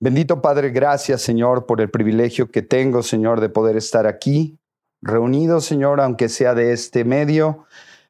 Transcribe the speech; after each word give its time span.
Bendito 0.00 0.42
Padre, 0.42 0.70
gracias 0.70 1.22
Señor 1.22 1.66
por 1.66 1.80
el 1.80 1.90
privilegio 1.90 2.50
que 2.50 2.62
tengo, 2.62 3.02
Señor, 3.02 3.40
de 3.40 3.48
poder 3.48 3.76
estar 3.76 4.06
aquí, 4.06 4.58
reunidos, 5.02 5.64
Señor, 5.64 6.00
aunque 6.00 6.28
sea 6.28 6.54
de 6.54 6.72
este 6.72 7.04
medio, 7.04 7.64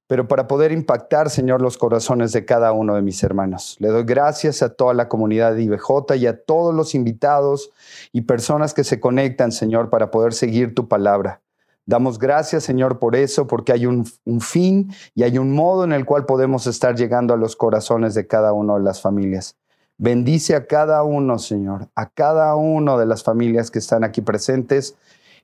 pero 0.06 0.28
para 0.28 0.46
poder 0.46 0.72
impactar, 0.72 1.30
Señor, 1.30 1.60
los 1.60 1.78
corazones 1.78 2.32
de 2.32 2.44
cada 2.44 2.72
uno 2.72 2.94
de 2.94 3.02
mis 3.02 3.22
hermanos. 3.22 3.76
Le 3.80 3.88
doy 3.88 4.04
gracias 4.04 4.62
a 4.62 4.72
toda 4.72 4.94
la 4.94 5.08
comunidad 5.08 5.54
de 5.54 5.62
IBJ 5.62 6.14
y 6.16 6.26
a 6.26 6.40
todos 6.40 6.74
los 6.74 6.94
invitados 6.94 7.71
y 8.13 8.22
personas 8.22 8.72
que 8.72 8.85
se 8.85 9.01
conectan, 9.01 9.51
Señor, 9.51 9.90
para 9.90 10.11
poder 10.11 10.33
seguir 10.33 10.74
tu 10.74 10.87
palabra. 10.87 11.40
Damos 11.87 12.19
gracias, 12.19 12.65
Señor, 12.65 12.99
por 12.99 13.15
eso, 13.15 13.47
porque 13.47 13.72
hay 13.72 13.87
un, 13.87 14.08
un, 14.24 14.40
fin 14.40 14.93
y 15.15 15.22
hay 15.22 15.38
un 15.38 15.53
modo 15.53 15.85
en 15.85 15.93
el 15.93 16.05
cual 16.05 16.27
podemos 16.27 16.66
estar 16.66 16.97
llegando 16.97 17.33
a 17.33 17.37
los 17.37 17.55
corazones 17.55 18.15
de 18.15 18.27
cada 18.27 18.52
una 18.52 18.74
de 18.74 18.80
las 18.80 19.01
familias. 19.01 19.56
Bendice 19.98 20.55
a 20.55 20.66
cada 20.66 21.02
uno, 21.02 21.38
Señor, 21.38 21.88
a 21.95 22.10
cada 22.10 22.55
uno 22.55 22.98
de 22.98 23.06
las 23.06 23.23
familias 23.23 23.70
que 23.70 23.79
están 23.79 24.05
aquí 24.05 24.20
presentes. 24.20 24.95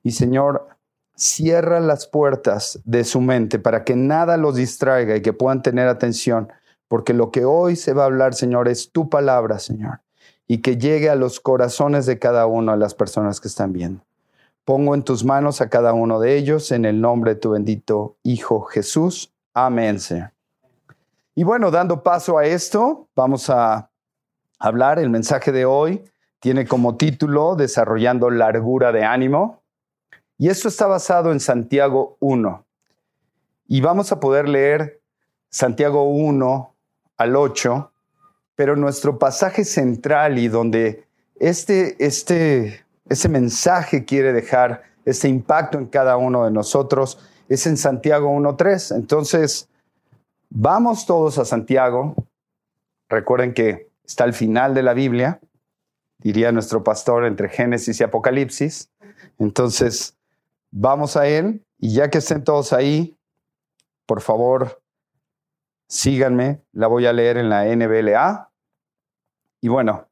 Y, 0.03 0.11
Señor, 0.11 0.67
cierra 1.15 1.79
las 1.79 2.07
puertas 2.07 2.79
de 2.85 3.03
su 3.03 3.21
mente 3.21 3.59
para 3.59 3.83
que 3.83 3.95
nada 3.95 4.37
los 4.37 4.55
distraiga 4.55 5.15
y 5.15 5.21
que 5.21 5.33
puedan 5.33 5.61
tener 5.61 5.87
atención, 5.87 6.51
porque 6.87 7.13
lo 7.13 7.31
que 7.31 7.45
hoy 7.45 7.75
se 7.75 7.93
va 7.93 8.03
a 8.03 8.07
hablar, 8.07 8.33
Señor, 8.33 8.67
es 8.67 8.91
tu 8.91 9.09
palabra, 9.09 9.59
Señor, 9.59 10.01
y 10.47 10.59
que 10.59 10.77
llegue 10.77 11.09
a 11.09 11.15
los 11.15 11.39
corazones 11.39 12.05
de 12.05 12.19
cada 12.19 12.45
una 12.45 12.73
de 12.73 12.79
las 12.79 12.93
personas 12.93 13.39
que 13.39 13.47
están 13.47 13.73
viendo. 13.73 14.03
Pongo 14.65 14.95
en 14.95 15.03
tus 15.03 15.25
manos 15.25 15.61
a 15.61 15.69
cada 15.69 15.93
uno 15.93 16.19
de 16.19 16.37
ellos 16.37 16.71
en 16.71 16.85
el 16.85 17.01
nombre 17.01 17.33
de 17.33 17.39
tu 17.39 17.51
bendito 17.51 18.17
Hijo 18.23 18.61
Jesús. 18.61 19.33
Amén, 19.53 19.99
Señor. 19.99 20.31
Y 21.35 21.43
bueno, 21.43 21.71
dando 21.71 22.03
paso 22.03 22.37
a 22.37 22.45
esto, 22.45 23.07
vamos 23.15 23.49
a 23.49 23.89
hablar. 24.63 24.97
El 24.97 25.09
mensaje 25.09 25.51
de 25.51 25.65
hoy 25.65 26.03
tiene 26.39 26.65
como 26.65 26.95
título 26.95 27.55
Desarrollando 27.55 28.29
largura 28.29 28.91
de 28.91 29.03
ánimo. 29.03 29.61
Y 30.37 30.49
esto 30.49 30.67
está 30.67 30.87
basado 30.87 31.31
en 31.31 31.39
Santiago 31.39 32.17
1. 32.19 32.65
Y 33.67 33.81
vamos 33.81 34.11
a 34.11 34.19
poder 34.19 34.49
leer 34.49 35.01
Santiago 35.49 36.03
1 36.09 36.75
al 37.17 37.35
8, 37.35 37.91
pero 38.55 38.75
nuestro 38.75 39.19
pasaje 39.19 39.65
central 39.65 40.39
y 40.39 40.47
donde 40.47 41.05
este, 41.35 41.95
este, 42.03 42.83
mensaje 43.29 44.05
quiere 44.05 44.33
dejar 44.33 44.83
ese 45.05 45.27
impacto 45.27 45.77
en 45.77 45.87
cada 45.87 46.17
uno 46.17 46.45
de 46.45 46.51
nosotros 46.51 47.19
es 47.49 47.67
en 47.67 47.77
Santiago 47.77 48.29
1.3. 48.29 48.95
Entonces, 48.95 49.69
vamos 50.49 51.05
todos 51.05 51.37
a 51.37 51.45
Santiago. 51.45 52.15
Recuerden 53.09 53.53
que 53.53 53.92
está 54.03 54.23
al 54.23 54.33
final 54.33 54.73
de 54.73 54.83
la 54.83 54.93
Biblia, 54.93 55.39
diría 56.17 56.51
nuestro 56.51 56.83
pastor, 56.83 57.25
entre 57.25 57.49
Génesis 57.49 57.99
y 57.99 58.03
Apocalipsis. 58.03 58.91
Entonces, 59.39 60.17
Vamos 60.75 61.17
a 61.17 61.27
él 61.27 61.63
y 61.77 61.93
ya 61.93 62.09
que 62.09 62.17
estén 62.17 62.43
todos 62.43 62.73
ahí, 62.73 63.15
por 64.07 64.21
favor, 64.21 64.81
síganme. 65.87 66.63
La 66.71 66.87
voy 66.87 67.05
a 67.05 67.13
leer 67.13 67.37
en 67.37 67.47
la 67.47 67.65
NBLA. 67.65 68.51
Y 69.61 69.67
bueno, 69.67 70.09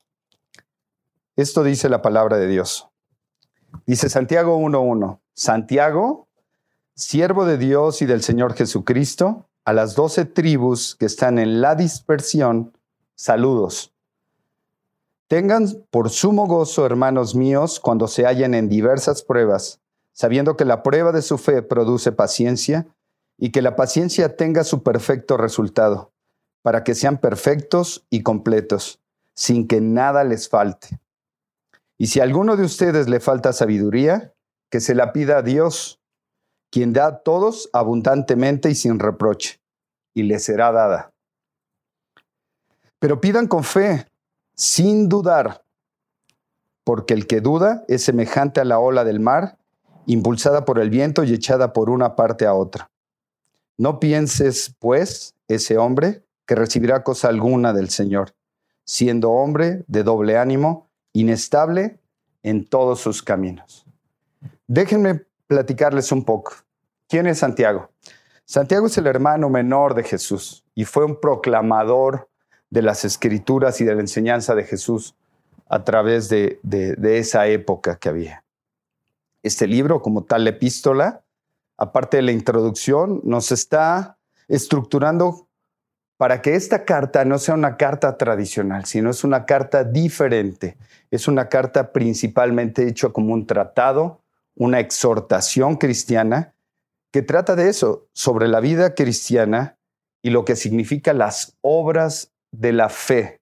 esto 1.35 1.63
dice 1.63 1.89
la 1.89 2.03
palabra 2.03 2.37
de 2.37 2.45
Dios. 2.45 2.87
Dice 3.87 4.07
Santiago 4.07 4.59
1.1. 4.59 5.19
Santiago, 5.33 6.29
siervo 6.93 7.45
de 7.45 7.57
Dios 7.57 8.03
y 8.03 8.05
del 8.05 8.21
Señor 8.21 8.53
Jesucristo, 8.53 9.49
a 9.65 9.73
las 9.73 9.95
doce 9.95 10.25
tribus 10.25 10.95
que 10.95 11.07
están 11.07 11.39
en 11.39 11.59
la 11.59 11.73
dispersión, 11.73 12.77
saludos. 13.21 13.93
Tengan 15.27 15.67
por 15.89 16.09
sumo 16.09 16.47
gozo, 16.47 16.85
hermanos 16.85 17.35
míos, 17.35 17.79
cuando 17.79 18.07
se 18.07 18.25
hallen 18.25 18.53
en 18.53 18.67
diversas 18.67 19.23
pruebas 19.23 19.81
sabiendo 20.13 20.57
que 20.57 20.65
la 20.65 20.83
prueba 20.83 21.11
de 21.11 21.21
su 21.21 21.37
fe 21.37 21.61
produce 21.61 22.11
paciencia 22.11 22.87
y 23.37 23.51
que 23.51 23.61
la 23.61 23.75
paciencia 23.75 24.35
tenga 24.35 24.63
su 24.63 24.83
perfecto 24.83 25.37
resultado, 25.37 26.11
para 26.61 26.83
que 26.83 26.95
sean 26.95 27.17
perfectos 27.17 28.05
y 28.09 28.21
completos, 28.21 28.99
sin 29.33 29.67
que 29.67 29.81
nada 29.81 30.23
les 30.23 30.47
falte. 30.49 30.99
Y 31.97 32.07
si 32.07 32.19
a 32.19 32.23
alguno 32.23 32.55
de 32.55 32.63
ustedes 32.63 33.09
le 33.09 33.19
falta 33.19 33.53
sabiduría, 33.53 34.33
que 34.69 34.79
se 34.79 34.95
la 34.95 35.11
pida 35.11 35.37
a 35.37 35.41
Dios, 35.41 35.99
quien 36.69 36.93
da 36.93 37.07
a 37.07 37.17
todos 37.23 37.69
abundantemente 37.73 38.69
y 38.69 38.75
sin 38.75 38.99
reproche, 38.99 39.59
y 40.13 40.23
le 40.23 40.39
será 40.39 40.71
dada. 40.71 41.11
Pero 43.01 43.19
pidan 43.19 43.47
con 43.47 43.63
fe, 43.63 44.05
sin 44.55 45.09
dudar, 45.09 45.63
porque 46.83 47.15
el 47.15 47.25
que 47.25 47.41
duda 47.41 47.83
es 47.87 48.03
semejante 48.03 48.61
a 48.61 48.63
la 48.63 48.77
ola 48.77 49.03
del 49.03 49.19
mar, 49.19 49.57
impulsada 50.05 50.65
por 50.65 50.77
el 50.77 50.91
viento 50.91 51.23
y 51.23 51.33
echada 51.33 51.73
por 51.73 51.89
una 51.89 52.15
parte 52.15 52.45
a 52.45 52.53
otra. 52.53 52.91
No 53.75 53.99
pienses, 53.99 54.75
pues, 54.77 55.33
ese 55.47 55.79
hombre 55.79 56.23
que 56.45 56.53
recibirá 56.53 57.03
cosa 57.03 57.29
alguna 57.29 57.73
del 57.73 57.89
Señor, 57.89 58.35
siendo 58.85 59.31
hombre 59.31 59.83
de 59.87 60.03
doble 60.03 60.37
ánimo, 60.37 60.87
inestable 61.11 61.99
en 62.43 62.67
todos 62.67 62.99
sus 62.99 63.23
caminos. 63.23 63.87
Déjenme 64.67 65.25
platicarles 65.47 66.11
un 66.11 66.23
poco. 66.23 66.53
¿Quién 67.09 67.25
es 67.25 67.39
Santiago? 67.39 67.89
Santiago 68.45 68.85
es 68.85 68.97
el 68.99 69.07
hermano 69.07 69.49
menor 69.49 69.95
de 69.95 70.03
Jesús 70.03 70.63
y 70.75 70.85
fue 70.85 71.03
un 71.03 71.19
proclamador 71.19 72.29
de 72.71 72.81
las 72.81 73.05
escrituras 73.05 73.79
y 73.81 73.83
de 73.83 73.93
la 73.93 74.01
enseñanza 74.01 74.55
de 74.55 74.63
Jesús 74.63 75.15
a 75.69 75.83
través 75.83 76.27
de, 76.29 76.59
de 76.63 77.17
esa 77.19 77.45
época 77.47 77.97
que 77.97 78.09
había 78.09 78.43
este 79.43 79.67
libro 79.67 80.01
como 80.01 80.23
tal 80.23 80.47
epístola, 80.47 81.23
aparte 81.77 82.17
de 82.17 82.23
la 82.23 82.31
introducción, 82.31 83.21
nos 83.23 83.51
está 83.51 84.17
estructurando 84.47 85.47
para 86.17 86.41
que 86.41 86.55
esta 86.55 86.85
carta 86.85 87.25
no 87.25 87.39
sea 87.39 87.55
una 87.55 87.77
carta 87.77 88.17
tradicional, 88.17 88.85
sino 88.85 89.09
es 89.09 89.23
una 89.23 89.45
carta 89.45 89.83
diferente. 89.83 90.77
Es 91.09 91.27
una 91.27 91.49
carta 91.49 91.91
principalmente 91.91 92.87
hecha 92.87 93.09
como 93.09 93.33
un 93.33 93.47
tratado, 93.47 94.21
una 94.55 94.79
exhortación 94.79 95.77
cristiana 95.77 96.53
que 97.11 97.23
trata 97.23 97.55
de 97.55 97.67
eso, 97.67 98.07
sobre 98.13 98.47
la 98.47 98.59
vida 98.59 98.93
cristiana 98.93 99.77
y 100.21 100.29
lo 100.29 100.45
que 100.45 100.55
significa 100.55 101.13
las 101.13 101.57
obras 101.61 102.30
de 102.51 102.73
la 102.73 102.89
fe. 102.89 103.41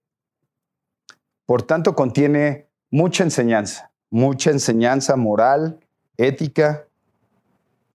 Por 1.46 1.64
tanto, 1.64 1.96
contiene 1.96 2.68
mucha 2.92 3.24
enseñanza, 3.24 3.92
mucha 4.10 4.52
enseñanza 4.52 5.16
moral, 5.16 5.80
ética, 6.18 6.86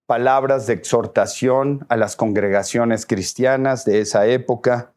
palabras 0.07 0.67
de 0.67 0.75
exhortación 0.75 1.87
a 1.89 1.97
las 1.97 2.17
congregaciones 2.17 3.07
cristianas 3.07 3.85
de 3.85 4.01
esa 4.01 4.27
época, 4.27 4.95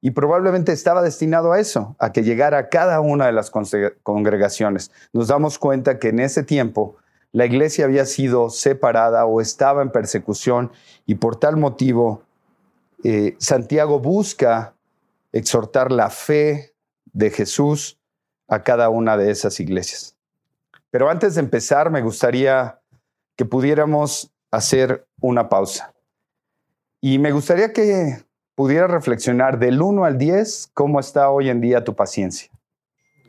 y 0.00 0.12
probablemente 0.12 0.72
estaba 0.72 1.02
destinado 1.02 1.52
a 1.52 1.60
eso, 1.60 1.96
a 1.98 2.12
que 2.12 2.22
llegara 2.22 2.58
a 2.58 2.68
cada 2.68 3.00
una 3.00 3.26
de 3.26 3.32
las 3.32 3.50
congregaciones. 3.50 4.92
Nos 5.12 5.28
damos 5.28 5.58
cuenta 5.58 5.98
que 5.98 6.08
en 6.08 6.20
ese 6.20 6.44
tiempo 6.44 6.96
la 7.32 7.46
iglesia 7.46 7.84
había 7.84 8.06
sido 8.06 8.48
separada 8.48 9.26
o 9.26 9.40
estaba 9.40 9.82
en 9.82 9.90
persecución 9.90 10.70
y 11.04 11.16
por 11.16 11.36
tal 11.36 11.56
motivo 11.56 12.22
eh, 13.04 13.34
Santiago 13.38 13.98
busca 13.98 14.74
exhortar 15.32 15.92
la 15.92 16.10
fe 16.10 16.74
de 17.06 17.30
Jesús 17.30 17.98
a 18.48 18.62
cada 18.62 18.88
una 18.88 19.16
de 19.16 19.30
esas 19.30 19.60
iglesias. 19.60 20.16
Pero 20.90 21.10
antes 21.10 21.34
de 21.34 21.40
empezar, 21.40 21.90
me 21.90 22.02
gustaría 22.02 22.80
que 23.36 23.44
pudiéramos 23.44 24.32
hacer 24.50 25.06
una 25.20 25.48
pausa. 25.48 25.94
Y 27.00 27.18
me 27.18 27.30
gustaría 27.30 27.72
que 27.72 28.24
pudiera 28.54 28.88
reflexionar 28.88 29.58
del 29.58 29.80
1 29.80 30.04
al 30.04 30.18
10 30.18 30.70
cómo 30.74 30.98
está 30.98 31.30
hoy 31.30 31.48
en 31.48 31.60
día 31.60 31.84
tu 31.84 31.94
paciencia. 31.94 32.50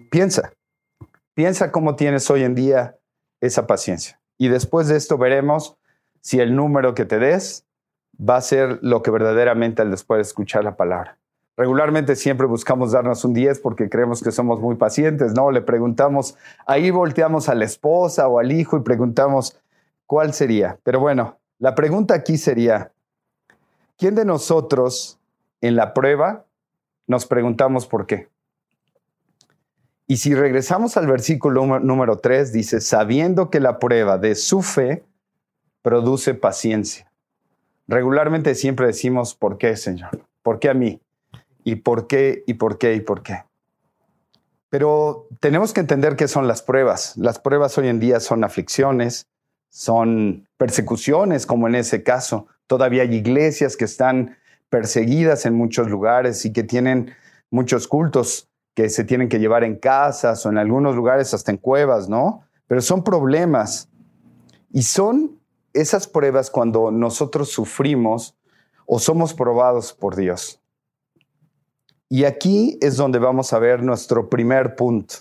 Piensa, 0.10 0.54
piensa 1.36 1.72
cómo 1.72 1.96
tienes 1.96 2.30
hoy 2.32 2.44
en 2.44 2.56
día 2.56 2.98
esa 3.40 3.68
paciencia. 3.68 4.20
Y 4.40 4.48
después 4.48 4.88
de 4.88 4.96
esto 4.96 5.18
veremos 5.18 5.78
si 6.22 6.40
el 6.40 6.56
número 6.56 6.96
que 6.96 7.06
te 7.06 7.20
des 7.20 7.66
va 8.20 8.38
a 8.38 8.42
ser 8.42 8.80
lo 8.82 9.04
que 9.04 9.12
verdaderamente 9.12 9.82
al 9.82 9.92
después 9.92 10.18
de 10.18 10.24
escuchar 10.24 10.64
la 10.64 10.76
palabra. 10.76 11.19
Regularmente 11.60 12.16
siempre 12.16 12.48
buscamos 12.48 12.94
darnos 12.94 13.26
un 13.26 13.34
10 13.34 13.60
porque 13.60 13.90
creemos 13.90 14.24
que 14.24 14.32
somos 14.32 14.62
muy 14.62 14.78
pacientes, 14.78 15.34
¿no? 15.34 15.52
Le 15.52 15.62
preguntamos, 15.62 16.38
ahí 16.66 16.90
volteamos 16.90 17.50
a 17.50 17.54
la 17.54 17.66
esposa 17.66 18.30
o 18.30 18.40
al 18.40 18.54
hijo 18.54 18.78
y 18.78 18.80
preguntamos 18.80 19.60
cuál 20.06 20.34
sería. 20.34 20.80
Pero 20.84 21.02
bueno, 21.02 21.38
la 21.58 21.76
pregunta 21.76 22.14
aquí 22.14 22.38
sería, 22.38 22.94
¿quién 23.98 24.16
de 24.16 24.24
nosotros 24.24 25.20
en 25.60 25.76
la 25.76 25.94
prueba 25.94 26.46
nos 27.08 27.26
preguntamos 27.26 27.88
por 27.88 28.06
qué? 28.06 28.30
Y 30.08 30.16
si 30.16 30.34
regresamos 30.36 30.96
al 30.96 31.08
versículo 31.08 31.66
número 31.82 32.20
3, 32.20 32.54
dice, 32.54 32.80
sabiendo 32.80 33.50
que 33.50 33.60
la 33.60 33.80
prueba 33.80 34.18
de 34.18 34.36
su 34.36 34.62
fe 34.62 35.04
produce 35.82 36.36
paciencia. 36.36 37.12
Regularmente 37.86 38.56
siempre 38.56 38.88
decimos, 38.88 39.36
¿por 39.36 39.58
qué, 39.58 39.76
Señor? 39.76 40.26
¿Por 40.42 40.60
qué 40.60 40.70
a 40.70 40.74
mí? 40.74 41.02
¿Y 41.64 41.78
por 41.78 42.08
qué? 42.08 42.44
¿Y 42.48 42.56
por 42.56 42.78
qué? 42.78 42.94
¿Y 42.96 43.02
por 43.02 43.24
qué? 43.24 43.44
Pero 44.70 45.28
tenemos 45.40 45.74
que 45.74 45.82
entender 45.82 46.16
qué 46.16 46.28
son 46.28 46.48
las 46.48 46.62
pruebas. 46.62 47.18
Las 47.18 47.40
pruebas 47.40 47.78
hoy 47.78 47.88
en 47.88 48.00
día 48.00 48.20
son 48.20 48.44
aflicciones, 48.44 49.28
son 49.70 50.48
persecuciones, 50.58 51.46
como 51.46 51.68
en 51.68 51.76
ese 51.76 52.04
caso. 52.04 52.48
Todavía 52.68 53.02
hay 53.04 53.16
iglesias 53.16 53.76
que 53.76 53.86
están 53.86 54.38
perseguidas 54.70 55.46
en 55.46 55.56
muchos 55.56 55.90
lugares 55.90 56.46
y 56.46 56.54
que 56.54 56.64
tienen 56.64 57.14
muchos 57.50 57.88
cultos 57.88 58.48
que 58.76 58.90
se 58.90 59.04
tienen 59.04 59.28
que 59.28 59.40
llevar 59.40 59.64
en 59.64 59.76
casas 59.76 60.46
o 60.46 60.50
en 60.50 60.58
algunos 60.58 60.96
lugares 60.96 61.34
hasta 61.34 61.52
en 61.52 61.58
cuevas, 61.58 62.08
¿no? 62.08 62.44
Pero 62.68 62.82
son 62.82 63.04
problemas. 63.04 63.90
Y 64.72 64.84
son 64.84 65.40
esas 65.74 66.08
pruebas 66.08 66.52
cuando 66.52 66.92
nosotros 66.92 67.50
sufrimos 67.50 68.38
o 68.86 69.00
somos 69.00 69.34
probados 69.34 69.94
por 69.94 70.16
Dios. 70.16 70.62
Y 72.10 72.26
aquí 72.26 72.80
es 72.82 72.98
donde 72.98 73.20
vamos 73.20 73.54
a 73.54 73.60
ver 73.60 73.84
nuestro 73.84 74.30
primer 74.30 74.76
punto. 74.76 75.16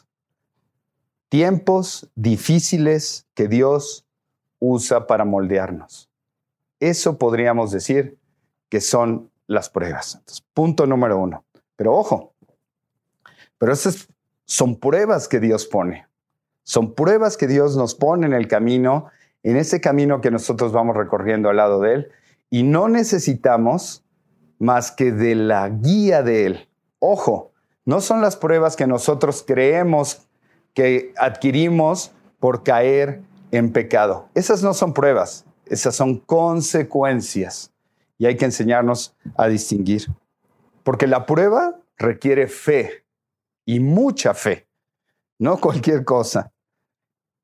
Tiempos 1.29 2.11
difíciles 2.15 3.27
que 3.35 3.47
Dios 3.47 4.07
usa 4.59 5.07
para 5.07 5.27
moldearnos. 5.27 6.09
Eso 6.81 7.19
podríamos 7.19 7.71
decir 7.71 8.17
que 8.71 8.81
son 8.81 9.31
las 9.47 9.69
pruebas. 9.69 10.23
punto 10.55 10.87
número 10.87 11.19
uno. 11.19 11.45
Pero 11.77 11.95
ojo, 11.95 12.33
pero 13.59 13.73
esas 13.73 14.09
son 14.47 14.77
pruebas 14.77 15.29
que 15.29 15.41
Dios 15.41 15.67
pone. 15.67 16.07
Son 16.63 16.95
pruebas 16.95 17.37
que 17.37 17.47
Dios 17.47 17.77
nos 17.77 17.95
pone 17.95 18.27
en 18.27 18.33
el 18.33 18.49
camino, 18.49 19.11
en 19.43 19.57
ese 19.57 19.81
camino 19.81 20.21
que 20.21 20.31
nosotros 20.31 20.73
vamos 20.73 20.97
recorriendo 20.97 21.51
al 21.51 21.57
lado 21.57 21.81
de 21.81 21.95
Él. 21.95 22.09
Y 22.51 22.63
no 22.63 22.89
necesitamos 22.89 24.05
más 24.59 24.91
que 24.91 25.13
de 25.13 25.35
la 25.35 25.69
guía 25.69 26.23
de 26.23 26.47
Él. 26.47 26.68
Ojo, 26.99 27.53
no 27.85 28.01
son 28.01 28.21
las 28.21 28.37
pruebas 28.37 28.77
que 28.77 28.87
nosotros 28.87 29.45
creemos 29.47 30.29
que 30.75 31.13
adquirimos 31.17 32.13
por 32.39 32.63
caer 32.63 33.23
en 33.51 33.73
pecado. 33.73 34.29
Esas 34.35 34.63
no 34.63 34.75
son 34.75 34.93
pruebas, 34.93 35.45
esas 35.67 35.97
son 35.97 36.19
consecuencias. 36.19 37.73
Y 38.19 38.27
hay 38.27 38.37
que 38.37 38.45
enseñarnos 38.45 39.17
a 39.37 39.47
distinguir. 39.49 40.07
Porque 40.83 41.07
la 41.07 41.27
prueba 41.27 41.81
requiere 41.97 42.47
fe 42.47 43.05
y 43.65 43.81
mucha 43.81 44.35
fe, 44.35 44.67
no 45.39 45.59
cualquier 45.59 46.05
cosa. 46.05 46.53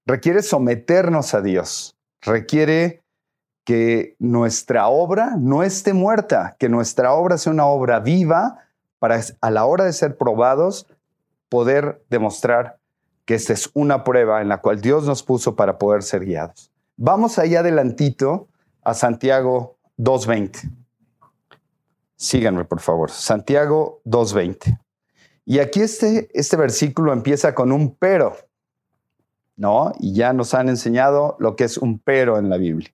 Requiere 0.06 0.42
someternos 0.42 1.34
a 1.34 1.40
Dios, 1.40 1.96
requiere 2.20 3.02
que 3.64 4.16
nuestra 4.18 4.88
obra 4.88 5.36
no 5.38 5.62
esté 5.62 5.94
muerta, 5.94 6.54
que 6.58 6.68
nuestra 6.68 7.14
obra 7.14 7.38
sea 7.38 7.52
una 7.52 7.66
obra 7.66 8.00
viva 8.00 8.63
para 9.04 9.20
a 9.42 9.50
la 9.50 9.66
hora 9.66 9.84
de 9.84 9.92
ser 9.92 10.16
probados 10.16 10.86
poder 11.50 12.02
demostrar 12.08 12.78
que 13.26 13.34
esta 13.34 13.52
es 13.52 13.68
una 13.74 14.02
prueba 14.02 14.40
en 14.40 14.48
la 14.48 14.62
cual 14.62 14.80
Dios 14.80 15.04
nos 15.04 15.22
puso 15.22 15.56
para 15.56 15.76
poder 15.76 16.02
ser 16.02 16.24
guiados. 16.24 16.72
Vamos 16.96 17.38
ahí 17.38 17.54
adelantito 17.54 18.48
a 18.82 18.94
Santiago 18.94 19.76
2.20. 19.98 20.70
Síganme, 22.16 22.64
por 22.64 22.80
favor. 22.80 23.10
Santiago 23.10 24.00
2.20. 24.06 24.80
Y 25.44 25.58
aquí 25.58 25.82
este, 25.82 26.30
este 26.32 26.56
versículo 26.56 27.12
empieza 27.12 27.54
con 27.54 27.72
un 27.72 27.94
pero, 27.96 28.34
¿no? 29.54 29.92
Y 30.00 30.14
ya 30.14 30.32
nos 30.32 30.54
han 30.54 30.70
enseñado 30.70 31.36
lo 31.38 31.56
que 31.56 31.64
es 31.64 31.76
un 31.76 31.98
pero 31.98 32.38
en 32.38 32.48
la 32.48 32.56
Biblia. 32.56 32.88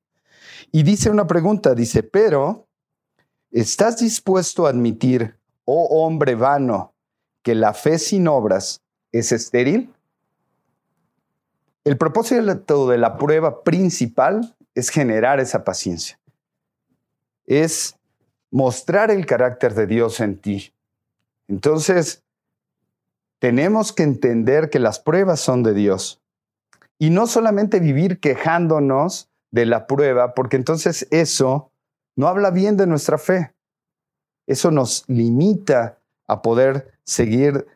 Y 0.73 0.83
dice 0.83 1.09
una 1.09 1.29
pregunta, 1.29 1.77
dice, 1.77 2.03
pero, 2.03 2.67
¿estás 3.53 3.99
dispuesto 3.99 4.67
a 4.67 4.71
admitir 4.71 5.39
oh 5.73 6.05
hombre 6.05 6.35
vano, 6.35 6.95
que 7.43 7.55
la 7.55 7.75
fe 7.75 7.99
sin 7.99 8.27
obras 8.27 8.83
es 9.13 9.31
estéril? 9.33 9.93
El 11.85 11.97
propósito 11.97 12.89
de 12.89 12.99
la 12.99 13.17
prueba 13.17 13.63
principal 13.63 14.57
es 14.75 14.91
generar 14.91 15.41
esa 15.41 15.65
paciencia. 15.65 16.19
Es 17.47 17.97
mostrar 18.51 19.11
el 19.11 19.27
carácter 19.27 19.75
de 19.75 19.87
Dios 19.87 20.21
en 20.21 20.39
ti. 20.39 20.75
Entonces, 21.49 22.25
tenemos 23.39 23.93
que 23.93 24.03
entender 24.03 24.71
que 24.71 24.79
las 24.81 24.99
pruebas 24.99 25.41
son 25.41 25.63
de 25.63 25.73
Dios. 25.73 26.21
Y 26.99 27.11
no 27.11 27.27
solamente 27.27 27.81
vivir 27.81 28.21
quejándonos 28.21 29.31
de 29.51 29.67
la 29.67 29.87
prueba, 29.87 30.35
porque 30.35 30.57
entonces 30.57 31.07
eso 31.11 31.73
no 32.17 32.29
habla 32.29 32.51
bien 32.51 32.77
de 32.77 32.87
nuestra 32.87 33.19
fe. 33.19 33.55
Eso 34.51 34.73
nos 34.73 35.05
limita 35.07 36.01
a 36.27 36.43
poder 36.43 36.99
seguir 37.05 37.69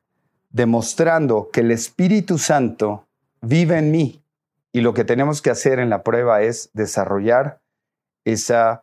demostrando 0.51 1.49
que 1.53 1.61
el 1.61 1.71
Espíritu 1.71 2.37
Santo 2.37 3.07
vive 3.41 3.79
en 3.79 3.93
mí. 3.93 4.25
Y 4.73 4.81
lo 4.81 4.93
que 4.93 5.05
tenemos 5.05 5.41
que 5.41 5.51
hacer 5.51 5.79
en 5.79 5.89
la 5.89 6.03
prueba 6.03 6.43
es 6.43 6.71
desarrollar 6.73 7.61
esa 8.25 8.83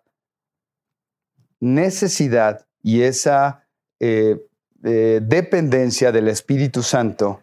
necesidad 1.60 2.66
y 2.82 3.02
esa 3.02 3.68
eh, 4.00 4.42
eh, 4.86 5.20
dependencia 5.22 6.14
del 6.14 6.30
Espíritu 6.30 6.84
Santo 6.84 7.42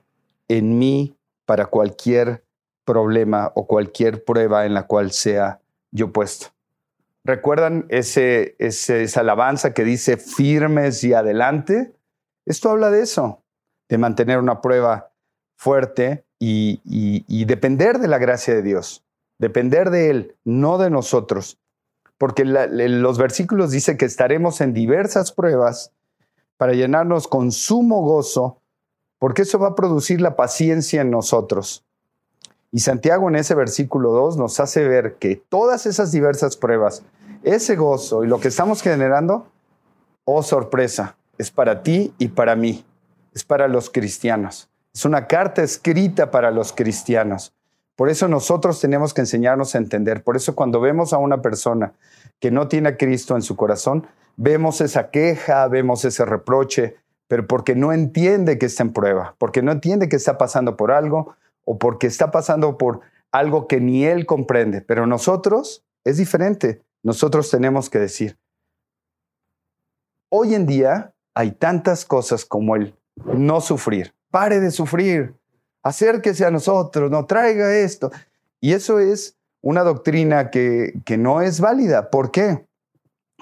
en 0.49 0.79
mí 0.79 1.15
para 1.45 1.67
cualquier 1.67 2.43
problema 2.87 3.53
o 3.55 3.67
cualquier 3.67 4.25
prueba 4.25 4.65
en 4.65 4.73
la 4.73 4.87
cual 4.87 5.13
sea 5.13 5.61
yo 5.91 6.11
puesto. 6.11 6.58
¿Recuerdan 7.29 7.85
ese, 7.91 8.57
esa 8.59 9.21
alabanza 9.21 9.75
que 9.75 9.85
dice 9.85 10.17
firmes 10.17 11.05
y 11.05 11.13
adelante? 11.13 11.93
Esto 12.47 12.71
habla 12.71 12.91
de 12.91 13.03
eso, 13.03 13.45
de 13.91 13.99
mantener 13.99 14.39
una 14.39 14.63
prueba 14.63 15.13
fuerte 15.55 16.25
y, 16.39 17.45
depender 17.45 17.99
de 17.99 18.09
la 18.09 18.17
gracia 18.17 18.55
de 18.55 18.63
Dios, 18.63 19.05
depender 19.39 19.91
de 19.91 20.09
Él, 20.09 20.37
no 20.47 20.79
de 20.79 20.89
nosotros. 20.89 21.59
Porque 22.17 22.47
los 22.47 23.19
versículos 23.19 23.73
dicen 23.73 23.99
que 23.99 24.07
estaremos 24.07 24.63
en 24.63 24.73
diversas 24.73 25.31
pruebas 25.31 25.93
para 26.57 26.73
llenarnos 26.73 27.29
con 27.29 27.53
sumo 27.53 28.01
gozo, 28.01 28.63
porque 29.19 29.43
eso 29.43 29.59
va 29.59 29.69
a 29.69 29.75
producir 29.75 30.23
la 30.23 30.35
paciencia 30.35 31.03
en 31.03 31.11
nosotros. 31.11 31.85
Y 32.73 32.79
Santiago 32.79 33.29
en 33.29 33.37
ese 33.37 33.55
versículo 33.55 34.13
2 34.13 34.39
nos 34.39 34.61
hace 34.61 34.89
ver 34.89 35.17
que 35.17 35.37
todas 35.37 35.85
esas 35.85 36.11
diversas 36.11 36.57
pruebas 36.57 37.03
ese 37.43 37.77
gozo 37.77 38.25
y 38.25 38.27
lo 38.27 38.41
que 38.41 38.49
estamos 38.49 38.83
generando, 38.83 39.47
oh 40.25 40.43
sorpresa, 40.43 41.17
es 41.39 41.51
para 41.51 41.83
ti 41.83 42.13
y 42.19 42.29
para 42.29 42.57
mí, 42.57 42.85
es 43.35 43.45
para 43.45 43.69
los 43.69 43.91
cristianos. 43.91 44.69
Es 44.93 45.05
una 45.05 45.27
carta 45.27 45.63
escrita 45.63 46.31
para 46.31 46.51
los 46.51 46.73
cristianos. 46.73 47.55
Por 47.97 48.09
eso 48.09 48.29
nosotros 48.29 48.81
tenemos 48.81 49.15
que 49.15 49.23
enseñarnos 49.23 49.75
a 49.75 49.79
entender. 49.79 50.23
Por 50.23 50.37
eso 50.37 50.55
cuando 50.55 50.81
vemos 50.81 51.13
a 51.13 51.19
una 51.19 51.43
persona 51.43 51.93
que 52.41 52.51
no 52.51 52.69
tiene 52.69 52.91
a 52.91 52.97
Cristo 52.97 53.35
en 53.35 53.43
su 53.43 53.57
corazón, 53.57 54.07
vemos 54.37 54.81
esa 54.81 55.11
queja, 55.11 55.67
vemos 55.69 56.05
ese 56.05 56.25
reproche, 56.25 56.97
pero 57.27 57.47
porque 57.47 57.75
no 57.75 57.93
entiende 57.93 58.59
que 58.59 58.67
está 58.67 58.85
en 58.85 58.93
prueba, 58.93 59.35
porque 59.39 59.63
no 59.63 59.73
entiende 59.73 60.09
que 60.09 60.17
está 60.17 60.39
pasando 60.39 60.77
por 60.77 60.93
algo 60.93 61.35
o 61.65 61.79
porque 61.79 62.07
está 62.07 62.31
pasando 62.31 62.79
por 62.79 63.01
algo 63.33 63.67
que 63.67 63.81
ni 63.81 64.05
él 64.05 64.27
comprende. 64.27 64.81
Pero 64.81 65.07
nosotros 65.07 65.85
es 66.05 66.17
diferente 66.17 66.83
nosotros 67.03 67.51
tenemos 67.51 67.89
que 67.89 67.99
decir, 67.99 68.39
hoy 70.29 70.55
en 70.55 70.67
día 70.67 71.13
hay 71.35 71.53
tantas 71.53 72.05
cosas 72.05 72.45
como 72.45 72.77
el 72.77 72.95
no 73.17 73.61
sufrir. 73.61 74.15
Pare 74.31 74.61
de 74.61 74.71
sufrir, 74.71 75.35
acérquese 75.83 76.45
a 76.45 76.51
nosotros, 76.51 77.11
no 77.11 77.27
traiga 77.27 77.75
esto. 77.77 78.11
Y 78.61 78.73
eso 78.73 78.99
es 78.99 79.37
una 79.61 79.83
doctrina 79.83 80.51
que, 80.51 81.01
que 81.05 81.17
no 81.17 81.41
es 81.41 81.61
válida. 81.61 82.11
¿Por 82.11 82.31
qué? 82.31 82.67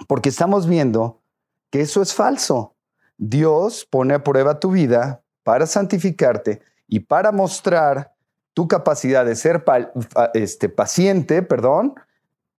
Porque 0.07 0.29
estamos 0.29 0.67
viendo 0.67 1.21
que 1.69 1.81
eso 1.81 2.01
es 2.01 2.13
falso. 2.13 2.75
Dios 3.17 3.85
pone 3.89 4.13
a 4.13 4.23
prueba 4.23 4.59
tu 4.59 4.71
vida 4.71 5.23
para 5.43 5.65
santificarte 5.65 6.61
y 6.87 7.01
para 7.01 7.31
mostrar 7.31 8.13
tu 8.53 8.67
capacidad 8.67 9.25
de 9.25 9.35
ser 9.35 9.63
este, 10.33 10.67
paciente, 10.67 11.43
perdón, 11.43 11.95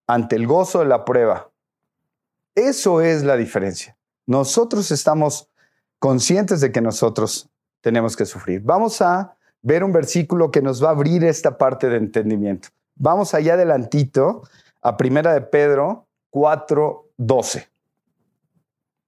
ante 0.08 0.38
el 0.38 0.48
gozo 0.48 0.80
de 0.80 0.86
la 0.86 1.06
prueba. 1.06 1.52
Eso 2.56 3.02
es 3.02 3.24
la 3.24 3.36
diferencia. 3.36 3.98
Nosotros 4.26 4.90
estamos 4.92 5.50
conscientes 6.00 6.62
de 6.62 6.72
que 6.72 6.82
nosotros 6.82 7.50
tenemos 7.82 8.16
que 8.18 8.26
sufrir. 8.26 8.62
Vamos 8.64 9.02
a 9.02 9.36
ver 9.62 9.84
un 9.84 9.92
versículo 9.92 10.50
que 10.50 10.62
nos 10.62 10.84
va 10.84 10.90
a 10.90 10.92
abrir 10.92 11.24
esta 11.24 11.58
parte 11.58 11.90
de 11.90 11.98
entendimiento. 11.98 12.70
Vamos 12.96 13.34
allá 13.34 13.54
adelantito 13.54 14.42
a 14.82 14.98
Primera 14.98 15.34
de 15.34 15.42
Pedro 15.42 16.08
4:12. 16.32 17.68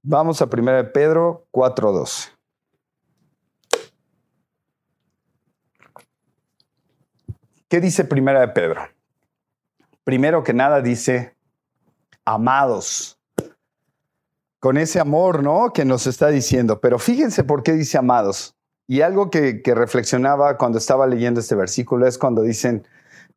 Vamos 0.04 0.42
a 0.42 0.48
Primera 0.48 0.78
de 0.78 0.84
Pedro 0.86 1.48
4:12. 1.52 2.30
¿Qué 7.68 7.80
dice 7.80 8.04
Primera 8.04 8.42
de 8.42 8.48
Pedro? 8.50 8.82
Primero 10.10 10.44
que 10.44 10.56
nada 10.56 10.82
dice, 10.82 11.36
amados, 12.26 13.20
con 14.60 14.80
ese 14.80 15.00
amor, 15.00 15.44
¿no? 15.44 15.72
Que 15.72 15.86
nos 15.86 16.08
está 16.08 16.30
diciendo. 16.30 16.82
Pero 16.82 16.98
fíjense 16.98 17.44
por 17.44 17.62
qué 17.62 17.74
dice 17.74 18.00
amados. 18.00 18.56
Y 18.88 19.02
algo 19.02 19.30
que, 19.30 19.62
que 19.62 19.76
reflexionaba 19.76 20.58
cuando 20.58 20.80
estaba 20.80 21.06
leyendo 21.06 21.42
este 21.42 21.54
versículo 21.54 22.08
es 22.08 22.18
cuando 22.18 22.42
dicen, 22.42 22.88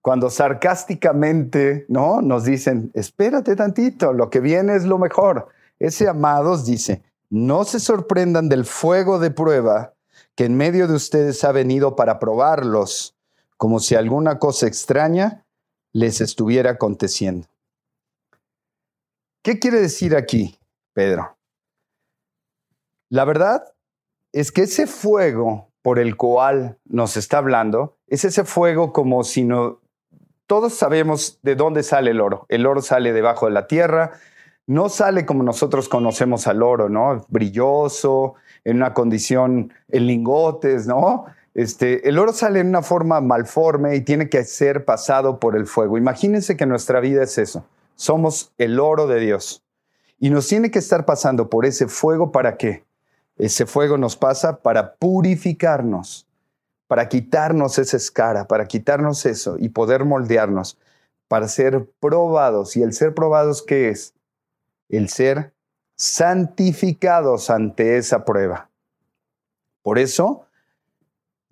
cuando 0.01 0.31
sarcásticamente, 0.31 1.85
¿no? 1.91 2.23
Nos 2.23 2.45
dicen, 2.45 2.91
espérate 2.95 3.55
tantito, 3.55 4.15
lo 4.15 4.31
que 4.31 4.41
viene 4.41 4.75
es 4.75 4.85
lo 4.85 4.97
mejor. 4.97 5.49
Ese 5.79 6.09
amados 6.09 6.65
dice, 6.65 7.03
no 7.29 7.65
se 7.65 7.81
sorprendan 7.81 8.49
del 8.49 8.65
fuego 8.65 9.19
de 9.19 9.31
prueba 9.31 9.93
que 10.35 10.47
en 10.47 10.57
medio 10.57 10.89
de 10.89 10.95
ustedes 10.95 11.45
ha 11.45 11.53
venido 11.53 11.97
para 11.97 12.19
probarlos, 12.19 13.15
como 13.59 13.79
si 13.79 13.95
alguna 13.95 14.39
cosa 14.39 14.67
extraña 14.67 15.42
les 15.93 16.21
estuviera 16.21 16.73
aconteciendo. 16.73 17.49
¿Qué 19.43 19.59
quiere 19.59 19.81
decir 19.81 20.15
aquí, 20.17 20.59
Pedro? 20.93 21.37
La 23.09 23.25
verdad 23.25 23.75
es 24.33 24.53
que 24.53 24.63
ese 24.63 24.87
fuego 24.87 25.69
por 25.83 25.99
el 25.99 26.17
cual 26.17 26.79
nos 26.85 27.17
está 27.17 27.39
hablando 27.39 27.97
es 28.07 28.25
ese 28.25 28.45
fuego 28.45 28.93
como 28.93 29.25
si 29.25 29.45
no, 29.45 29.81
todos 30.47 30.75
sabemos 30.75 31.41
de 31.43 31.57
dónde 31.57 31.83
sale 31.83 32.13
el 32.13 32.21
oro. 32.21 32.47
El 32.49 32.67
oro 32.67 32.83
sale 32.83 33.13
debajo 33.13 33.47
de 33.47 33.53
la 33.53 33.67
tierra, 33.67 34.13
no 34.67 34.89
sale 34.89 35.27
como 35.27 35.43
nosotros 35.43 35.89
conocemos 35.89 36.47
al 36.47 36.63
oro, 36.63 36.89
¿no? 36.89 37.27
Brilloso, 37.29 38.35
en 38.65 38.77
una 38.77 38.95
condición 38.95 39.73
en 39.89 40.07
lingotes, 40.07 40.87
¿no? 40.87 41.27
Este, 41.55 42.09
el 42.09 42.19
oro 42.19 42.33
sale 42.33 42.61
en 42.61 42.69
una 42.69 42.83
forma 42.83 43.21
malforme 43.21 43.95
y 43.97 44.01
tiene 44.01 44.29
que 44.29 44.45
ser 44.45 44.85
pasado 44.85 45.39
por 45.39 45.57
el 45.57 45.67
fuego. 45.67 45.99
Imagínense 45.99 46.57
que 46.57 46.67
nuestra 46.67 47.01
vida 47.01 47.23
es 47.23 47.37
eso. 47.37 47.67
Somos 47.95 48.53
el 48.59 48.81
oro 48.81 49.07
de 49.07 49.21
Dios. 49.21 49.63
Y 50.19 50.31
nos 50.31 50.49
tiene 50.49 50.71
que 50.71 50.79
estar 50.79 51.05
pasando 51.05 51.51
por 51.51 51.67
ese 51.67 51.89
fuego 51.89 52.33
para 52.33 52.57
qué? 52.57 52.85
Ese 53.37 53.67
fuego 53.67 53.99
nos 53.99 54.17
pasa 54.17 54.59
para 54.59 54.95
purificarnos, 54.95 56.27
para 56.87 57.09
quitarnos 57.09 57.79
esa 57.79 57.97
escara, 57.97 58.47
para 58.47 58.67
quitarnos 58.67 59.27
eso 59.27 59.57
y 59.59 59.71
poder 59.71 60.05
moldearnos, 60.05 60.79
para 61.29 61.49
ser 61.49 61.91
probados. 62.01 62.77
¿Y 62.77 62.83
el 62.83 62.93
ser 62.93 63.15
probados 63.15 63.63
qué 63.63 63.89
es? 63.89 64.15
El 64.89 65.09
ser 65.09 65.53
santificados 65.97 67.51
ante 67.51 67.97
esa 67.97 68.25
prueba. 68.25 68.71
Por 69.83 69.99
eso, 69.99 70.47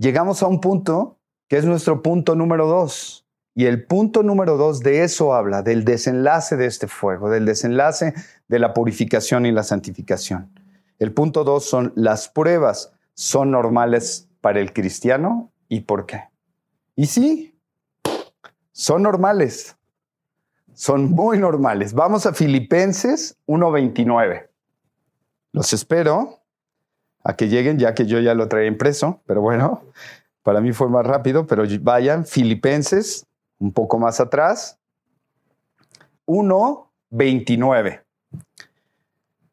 llegamos 0.00 0.42
a 0.42 0.48
un 0.48 0.60
punto 0.60 1.18
que 1.46 1.58
es 1.58 1.64
nuestro 1.64 2.02
punto 2.02 2.34
número 2.34 2.66
dos. 2.66 3.26
Y 3.54 3.66
el 3.66 3.84
punto 3.84 4.22
número 4.22 4.56
dos 4.56 4.80
de 4.80 5.02
eso 5.02 5.34
habla, 5.34 5.62
del 5.62 5.84
desenlace 5.84 6.56
de 6.56 6.66
este 6.66 6.86
fuego, 6.86 7.28
del 7.30 7.44
desenlace 7.44 8.14
de 8.48 8.58
la 8.58 8.72
purificación 8.72 9.44
y 9.44 9.52
la 9.52 9.64
santificación. 9.64 10.52
El 10.98 11.12
punto 11.12 11.44
dos 11.44 11.64
son 11.64 11.92
las 11.96 12.28
pruebas. 12.28 12.92
¿Son 13.14 13.50
normales 13.50 14.28
para 14.40 14.60
el 14.60 14.72
cristiano? 14.72 15.52
¿Y 15.68 15.80
por 15.80 16.06
qué? 16.06 16.22
Y 16.96 17.06
sí, 17.06 17.58
son 18.72 19.02
normales. 19.02 19.76
Son 20.72 21.10
muy 21.10 21.38
normales. 21.38 21.92
Vamos 21.92 22.24
a 22.24 22.32
Filipenses 22.32 23.36
1.29. 23.46 24.48
Los 25.52 25.72
espero 25.72 26.39
a 27.22 27.36
que 27.36 27.48
lleguen, 27.48 27.78
ya 27.78 27.94
que 27.94 28.06
yo 28.06 28.20
ya 28.20 28.34
lo 28.34 28.48
traía 28.48 28.68
impreso, 28.68 29.20
pero 29.26 29.40
bueno, 29.40 29.82
para 30.42 30.60
mí 30.60 30.72
fue 30.72 30.88
más 30.88 31.06
rápido, 31.06 31.46
pero 31.46 31.64
vayan, 31.80 32.26
Filipenses, 32.26 33.26
un 33.58 33.72
poco 33.72 33.98
más 33.98 34.20
atrás, 34.20 34.78
1.29. 36.26 38.02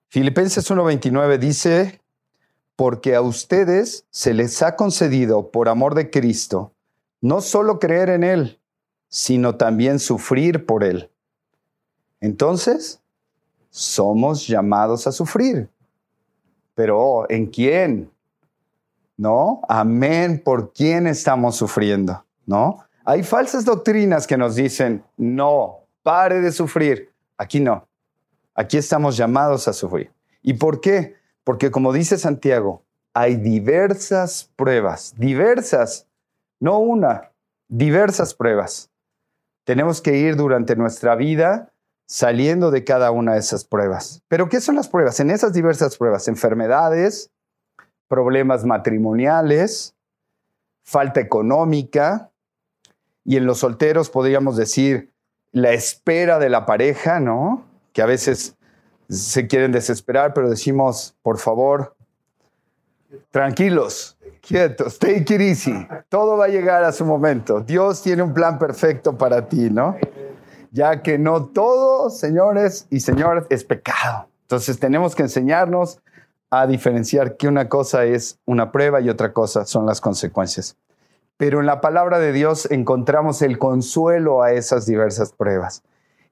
Filipenses 0.07 0.71
1.29 0.71 1.37
dice, 1.37 2.01
porque 2.75 3.15
a 3.15 3.21
ustedes 3.21 4.05
se 4.11 4.33
les 4.33 4.61
ha 4.61 4.75
concedido 4.75 5.51
por 5.51 5.67
amor 5.67 5.95
de 5.95 6.09
Cristo, 6.09 6.73
no 7.19 7.41
solo 7.41 7.79
creer 7.79 8.09
en 8.09 8.23
Él, 8.23 8.59
sino 9.09 9.55
también 9.55 9.99
sufrir 9.99 10.65
por 10.65 10.83
Él. 10.83 11.09
Entonces, 12.21 13.01
somos 13.69 14.47
llamados 14.47 15.07
a 15.07 15.11
sufrir. 15.11 15.69
Pero 16.77 17.25
¿en 17.27 17.47
quién? 17.47 18.11
¿No? 19.17 19.61
Amén, 19.67 20.39
¿por 20.45 20.73
quién 20.73 21.07
estamos 21.07 21.55
sufriendo? 21.55 22.23
¿No? 22.45 22.85
Hay 23.03 23.23
falsas 23.23 23.65
doctrinas 23.65 24.27
que 24.27 24.37
nos 24.37 24.53
dicen, 24.53 25.03
no, 25.17 25.79
pare 26.03 26.39
de 26.39 26.51
sufrir. 26.51 27.11
Aquí 27.35 27.59
no. 27.59 27.87
Aquí 28.53 28.77
estamos 28.77 29.17
llamados 29.17 29.67
a 29.67 29.73
sufrir. 29.73 30.11
¿Y 30.43 30.53
por 30.53 30.79
qué? 30.79 31.15
Porque 31.43 31.71
como 31.71 31.91
dice 31.91 32.19
Santiago, 32.19 32.83
hay 33.11 33.37
diversas 33.37 34.51
pruebas, 34.55 35.15
diversas, 35.17 36.05
no 36.59 36.77
una, 36.77 37.31
diversas 37.67 38.35
pruebas. 38.35 38.91
Tenemos 39.63 39.99
que 39.99 40.15
ir 40.17 40.35
durante 40.35 40.75
nuestra 40.75 41.15
vida 41.15 41.73
saliendo 42.07 42.71
de 42.71 42.83
cada 42.83 43.11
una 43.11 43.33
de 43.33 43.39
esas 43.39 43.65
pruebas. 43.65 44.23
Pero 44.27 44.49
¿qué 44.49 44.61
son 44.61 44.75
las 44.75 44.87
pruebas? 44.87 45.19
En 45.19 45.29
esas 45.29 45.53
diversas 45.53 45.97
pruebas, 45.97 46.27
enfermedades, 46.27 47.29
problemas 48.07 48.65
matrimoniales, 48.65 49.93
falta 50.83 51.19
económica, 51.19 52.31
y 53.25 53.35
en 53.35 53.45
los 53.45 53.59
solteros 53.59 54.09
podríamos 54.09 54.55
decir 54.55 55.11
la 55.51 55.73
espera 55.73 56.39
de 56.39 56.49
la 56.49 56.65
pareja, 56.65 57.19
¿no? 57.19 57.65
Que 57.91 58.01
a 58.01 58.05
veces 58.05 58.55
se 59.09 59.47
quieren 59.47 59.73
desesperar, 59.73 60.33
pero 60.33 60.49
decimos, 60.49 61.13
por 61.21 61.37
favor, 61.37 61.97
tranquilos, 63.31 64.17
quietos, 64.39 64.97
take 64.97 65.35
it 65.35 65.41
easy, 65.41 65.87
todo 66.07 66.37
va 66.37 66.45
a 66.45 66.49
llegar 66.49 66.85
a 66.85 66.93
su 66.93 67.03
momento. 67.03 67.59
Dios 67.59 68.01
tiene 68.01 68.23
un 68.23 68.33
plan 68.33 68.57
perfecto 68.57 69.17
para 69.17 69.49
ti, 69.49 69.69
¿no? 69.69 69.97
Ya 70.71 71.01
que 71.01 71.17
no 71.17 71.45
todo, 71.45 72.09
señores 72.09 72.87
y 72.89 72.99
señores, 72.99 73.45
es 73.49 73.63
pecado. 73.63 74.27
Entonces 74.41 74.79
tenemos 74.79 75.15
que 75.15 75.23
enseñarnos 75.23 75.99
a 76.49 76.67
diferenciar 76.67 77.37
que 77.37 77.47
una 77.47 77.67
cosa 77.67 78.05
es 78.05 78.39
una 78.45 78.71
prueba 78.71 79.01
y 79.01 79.09
otra 79.09 79.33
cosa 79.33 79.65
son 79.65 79.85
las 79.85 79.99
consecuencias. 79.99 80.77
Pero 81.35 81.59
en 81.59 81.65
la 81.65 81.81
palabra 81.81 82.19
de 82.19 82.31
Dios 82.31 82.69
encontramos 82.71 83.41
el 83.41 83.59
consuelo 83.59 84.41
a 84.41 84.53
esas 84.53 84.85
diversas 84.85 85.33
pruebas. 85.33 85.83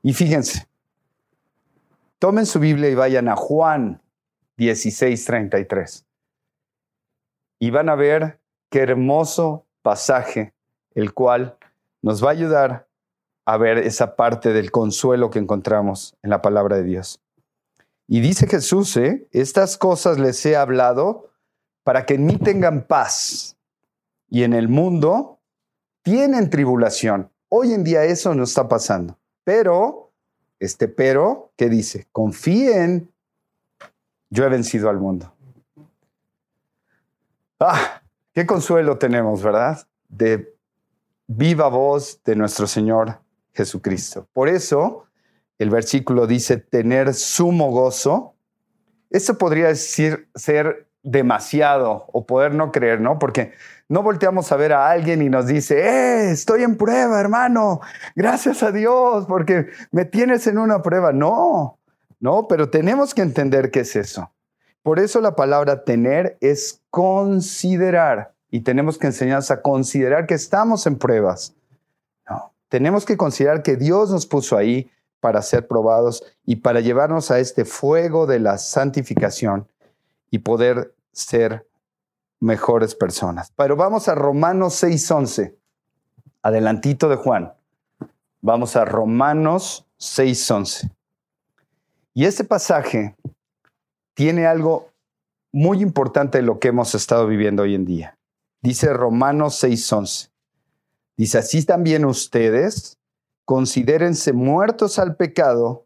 Y 0.02 0.14
fíjense, 0.14 0.68
tomen 2.20 2.46
su 2.46 2.60
Biblia 2.60 2.90
y 2.90 2.96
vayan 2.96 3.28
a 3.28 3.36
Juan 3.36 4.02
16:33. 4.58 6.06
Y 7.60 7.70
van 7.70 7.90
a 7.90 7.96
ver 7.96 8.40
qué 8.70 8.80
hermoso 8.80 9.66
pasaje, 9.82 10.54
el 10.94 11.14
cual 11.14 11.58
nos 12.02 12.24
va 12.24 12.30
a 12.30 12.34
ayudar 12.34 12.88
a 13.46 13.58
ver 13.58 13.78
esa 13.78 14.16
parte 14.16 14.54
del 14.54 14.72
consuelo 14.72 15.30
que 15.30 15.40
encontramos 15.40 16.16
en 16.24 16.32
la 16.32 16.42
palabra 16.42 16.78
de 16.78 16.84
Dios. 16.84 17.22
Y 18.08 18.20
dice 18.20 18.48
Jesús, 18.48 18.98
¿eh? 18.98 19.28
estas 19.32 19.78
cosas 19.78 20.20
les 20.20 20.44
he 20.46 20.56
hablado 20.56 21.30
para 21.84 22.06
que 22.06 22.16
en 22.16 22.26
mí 22.26 22.38
tengan 22.38 22.84
paz. 22.84 23.58
Y 24.30 24.44
en 24.44 24.54
el 24.54 24.68
mundo 24.68 25.40
tienen 26.02 26.50
tribulación. 26.50 27.30
Hoy 27.50 27.74
en 27.74 27.84
día 27.84 28.04
eso 28.04 28.34
no 28.34 28.44
está 28.44 28.68
pasando. 28.68 29.18
Pero, 29.44 30.12
este 30.60 30.88
pero, 30.88 31.52
¿qué 31.56 31.70
dice? 31.70 32.08
Confíen, 32.12 33.12
yo 34.30 34.44
he 34.44 34.50
vencido 34.50 34.90
al 34.90 34.98
mundo. 34.98 35.32
Ah, 37.60 38.02
qué 38.34 38.46
consuelo 38.46 38.98
tenemos, 38.98 39.42
¿verdad? 39.42 39.88
De 40.10 40.56
viva 41.28 41.68
voz 41.70 42.20
de 42.24 42.36
nuestro 42.36 42.68
Señor 42.68 43.20
Jesucristo. 43.56 44.28
Por 44.34 44.50
eso 44.50 45.06
el 45.58 45.70
versículo 45.70 46.28
dice 46.28 46.58
tener 46.58 47.14
sumo 47.14 47.72
gozo. 47.72 48.36
Eso 49.10 49.38
podría 49.38 49.68
decir 49.68 50.30
ser 50.36 50.88
demasiado 51.02 52.06
o 52.12 52.26
poder 52.26 52.54
no 52.54 52.72
creer, 52.72 53.00
¿no? 53.00 53.20
Porque 53.20 53.54
no 53.88 54.02
volteamos 54.04 54.52
a 54.52 54.58
ver 54.58 54.74
a 54.74 54.90
alguien 54.90 55.22
y 55.22 55.30
nos 55.30 55.46
dice, 55.46 55.80
eh, 55.80 56.32
estoy 56.32 56.64
en 56.64 56.76
prueba, 56.76 57.20
hermano, 57.20 57.82
gracias 58.16 58.64
a 58.64 58.72
Dios, 58.72 59.26
porque 59.28 59.68
me 59.92 60.06
tienes 60.06 60.48
en 60.48 60.58
una 60.58 60.82
prueba. 60.82 61.14
No, 61.14 61.78
no, 62.20 62.48
pero 62.48 62.70
tenemos 62.70 63.14
que 63.14 63.22
entender 63.22 63.70
qué 63.72 63.82
es 63.82 63.96
eso. 63.96 64.32
Por 64.82 65.00
eso 65.00 65.22
la 65.22 65.36
palabra 65.36 65.84
tener 65.84 66.38
es 66.42 66.82
considerar 66.90 68.34
y 68.50 68.62
tenemos 68.62 68.98
que 68.98 69.08
enseñarnos 69.08 69.52
a 69.52 69.62
considerar 69.62 70.26
que 70.26 70.34
estamos 70.34 70.86
en 70.88 70.98
pruebas 70.98 71.56
tenemos 72.76 73.06
que 73.06 73.16
considerar 73.16 73.64
que 73.64 73.78
Dios 73.78 74.12
nos 74.12 74.26
puso 74.26 74.58
ahí 74.58 74.92
para 75.22 75.42
ser 75.42 75.66
probados 75.66 76.26
y 76.46 76.58
para 76.58 76.82
llevarnos 76.82 77.32
a 77.32 77.40
este 77.40 77.64
fuego 77.64 78.28
de 78.28 78.42
la 78.42 78.58
santificación 78.58 79.66
y 80.30 80.40
poder 80.40 80.94
ser 81.14 81.70
mejores 82.42 82.94
personas. 82.94 83.54
Pero 83.56 83.78
vamos 83.78 84.10
a 84.10 84.16
Romanos 84.16 84.84
6:11, 84.84 85.56
adelantito 86.42 87.08
de 87.08 87.16
Juan. 87.16 87.54
Vamos 88.42 88.76
a 88.76 88.84
Romanos 88.84 89.88
6:11. 89.98 90.92
Y 92.14 92.26
este 92.26 92.44
pasaje 92.44 93.16
tiene 94.16 94.48
algo 94.48 94.90
muy 95.54 95.82
importante 95.82 96.40
de 96.40 96.44
lo 96.44 96.60
que 96.60 96.68
hemos 96.68 96.94
estado 96.94 97.26
viviendo 97.26 97.64
hoy 97.64 97.74
en 97.74 97.86
día. 97.86 98.18
Dice 98.62 98.92
Romanos 98.92 99.64
6:11. 99.64 100.35
Dice, 101.18 101.38
así 101.38 101.64
también 101.66 102.06
ustedes 102.06 102.98
considérense 103.46 104.34
muertos 104.34 105.00
al 105.00 105.16
pecado, 105.16 105.86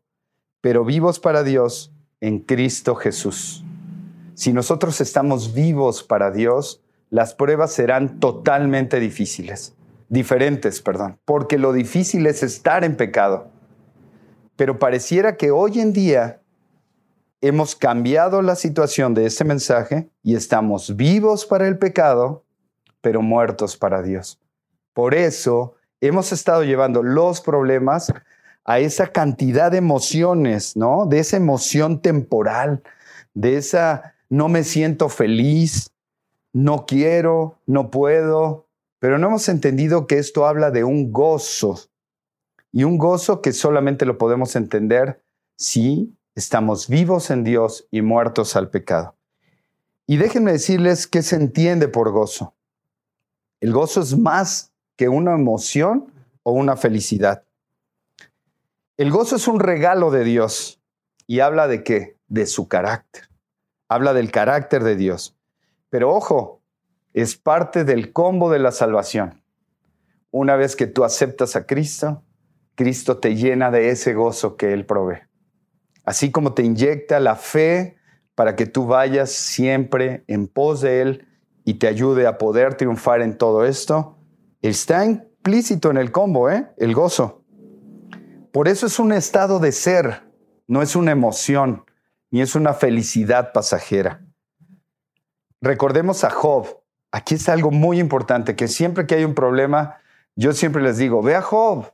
pero 0.61 0.85
vivos 0.85 1.19
para 1.19 1.43
Dios 1.43 1.91
en 2.21 2.39
Cristo 2.39 2.95
Jesús. 2.95 3.63
Si 4.33 4.53
nosotros 4.53 5.01
estamos 5.01 5.53
vivos 5.53 6.01
para 6.01 6.31
Dios, 6.31 6.81
las 7.09 7.33
pruebas 7.33 7.73
serán 7.73 8.19
totalmente 8.19 8.99
difíciles, 8.99 9.75
diferentes, 10.07 10.81
perdón, 10.81 11.19
porque 11.25 11.57
lo 11.57 11.73
difícil 11.73 12.25
es 12.25 12.41
estar 12.41 12.83
en 12.83 12.95
pecado. 12.95 13.51
Pero 14.55 14.79
pareciera 14.79 15.37
que 15.37 15.51
hoy 15.51 15.79
en 15.79 15.93
día 15.93 16.41
hemos 17.41 17.75
cambiado 17.75 18.41
la 18.41 18.55
situación 18.55 19.13
de 19.13 19.25
este 19.25 19.43
mensaje 19.43 20.09
y 20.23 20.35
estamos 20.35 20.95
vivos 20.95 21.45
para 21.45 21.67
el 21.67 21.77
pecado, 21.77 22.43
pero 23.01 23.21
muertos 23.21 23.77
para 23.77 24.01
Dios. 24.01 24.39
Por 24.93 25.15
eso 25.15 25.75
hemos 26.01 26.31
estado 26.31 26.63
llevando 26.63 27.03
los 27.03 27.41
problemas 27.41 28.11
a 28.65 28.79
esa 28.79 29.07
cantidad 29.07 29.71
de 29.71 29.77
emociones, 29.77 30.75
¿no? 30.75 31.05
De 31.05 31.19
esa 31.19 31.37
emoción 31.37 32.01
temporal, 32.01 32.83
de 33.33 33.57
esa 33.57 34.15
no 34.29 34.47
me 34.47 34.63
siento 34.63 35.09
feliz, 35.09 35.91
no 36.53 36.85
quiero, 36.85 37.57
no 37.65 37.89
puedo, 37.89 38.67
pero 38.99 39.17
no 39.17 39.27
hemos 39.27 39.49
entendido 39.49 40.07
que 40.07 40.17
esto 40.17 40.45
habla 40.45 40.71
de 40.71 40.83
un 40.83 41.11
gozo 41.11 41.79
y 42.71 42.83
un 42.83 42.97
gozo 42.97 43.41
que 43.41 43.53
solamente 43.53 44.05
lo 44.05 44.17
podemos 44.17 44.55
entender 44.55 45.21
si 45.55 46.15
estamos 46.35 46.87
vivos 46.87 47.31
en 47.31 47.43
Dios 47.43 47.87
y 47.91 48.01
muertos 48.01 48.55
al 48.55 48.69
pecado. 48.69 49.15
Y 50.05 50.17
déjenme 50.17 50.51
decirles 50.51 51.07
qué 51.07 51.21
se 51.21 51.35
entiende 51.35 51.87
por 51.87 52.11
gozo. 52.11 52.53
El 53.61 53.73
gozo 53.73 54.01
es 54.01 54.17
más 54.17 54.71
que 54.99 55.07
una 55.07 55.33
emoción 55.33 56.11
o 56.43 56.51
una 56.51 56.75
felicidad. 56.75 57.45
El 58.97 59.11
gozo 59.11 59.37
es 59.37 59.47
un 59.47 59.61
regalo 59.61 60.11
de 60.11 60.25
Dios 60.25 60.81
y 61.25 61.39
habla 61.39 61.69
de 61.69 61.85
qué? 61.85 62.17
De 62.27 62.45
su 62.45 62.67
carácter. 62.67 63.29
Habla 63.87 64.13
del 64.13 64.29
carácter 64.29 64.83
de 64.83 64.97
Dios. 64.97 65.37
Pero 65.89 66.13
ojo, 66.13 66.61
es 67.13 67.37
parte 67.37 67.85
del 67.85 68.11
combo 68.11 68.51
de 68.51 68.59
la 68.59 68.73
salvación. 68.73 69.41
Una 70.31 70.57
vez 70.57 70.75
que 70.75 70.85
tú 70.85 71.05
aceptas 71.05 71.55
a 71.55 71.65
Cristo, 71.65 72.21
Cristo 72.75 73.19
te 73.19 73.37
llena 73.37 73.71
de 73.71 73.91
ese 73.91 74.13
gozo 74.13 74.57
que 74.57 74.73
Él 74.73 74.85
provee. 74.85 75.21
Así 76.03 76.29
como 76.29 76.53
te 76.53 76.63
inyecta 76.63 77.21
la 77.21 77.37
fe 77.37 77.95
para 78.35 78.57
que 78.57 78.65
tú 78.65 78.85
vayas 78.85 79.31
siempre 79.31 80.25
en 80.27 80.49
pos 80.49 80.81
de 80.81 80.99
Él 80.99 81.27
y 81.63 81.75
te 81.75 81.87
ayude 81.87 82.27
a 82.27 82.37
poder 82.37 82.75
triunfar 82.75 83.21
en 83.21 83.37
todo 83.37 83.63
esto, 83.63 84.18
está 84.61 85.05
implícito 85.05 85.91
en 85.91 85.97
el 85.97 86.11
combo, 86.11 86.49
¿eh? 86.49 86.69
el 86.77 86.93
gozo. 86.93 87.43
Por 88.51 88.67
eso 88.67 88.87
es 88.87 88.99
un 88.99 89.13
estado 89.13 89.59
de 89.59 89.71
ser, 89.71 90.23
no 90.67 90.81
es 90.81 90.95
una 90.95 91.11
emoción, 91.11 91.85
ni 92.31 92.41
es 92.41 92.55
una 92.55 92.73
felicidad 92.73 93.51
pasajera. 93.53 94.21
Recordemos 95.61 96.23
a 96.23 96.29
Job. 96.29 96.67
Aquí 97.11 97.35
es 97.35 97.49
algo 97.49 97.71
muy 97.71 97.99
importante, 97.99 98.55
que 98.55 98.67
siempre 98.67 99.07
que 99.07 99.15
hay 99.15 99.23
un 99.23 99.33
problema, 99.33 99.97
yo 100.35 100.53
siempre 100.53 100.81
les 100.81 100.97
digo, 100.97 101.21
ve 101.21 101.35
a 101.35 101.41
Job, 101.41 101.91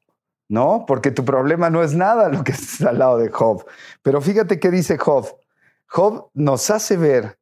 ¿no? 0.47 0.85
Porque 0.85 1.11
tu 1.11 1.23
problema 1.23 1.69
no 1.69 1.83
es 1.83 1.93
nada 1.93 2.29
lo 2.29 2.43
que 2.43 2.51
está 2.53 2.89
al 2.89 2.99
lado 2.99 3.17
de 3.17 3.29
Job. 3.29 3.65
Pero 4.01 4.21
fíjate 4.21 4.59
qué 4.59 4.71
dice 4.71 4.97
Job. 4.97 5.27
Job 5.87 6.29
nos 6.33 6.69
hace 6.69 6.97
ver 6.97 7.37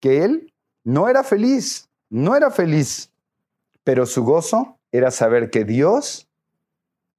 que 0.00 0.24
él 0.24 0.52
no 0.82 1.08
era 1.08 1.24
feliz, 1.24 1.88
no 2.10 2.36
era 2.36 2.50
feliz, 2.50 3.10
pero 3.84 4.06
su 4.06 4.24
gozo 4.24 4.78
era 4.92 5.10
saber 5.10 5.50
que 5.50 5.64
Dios 5.64 6.28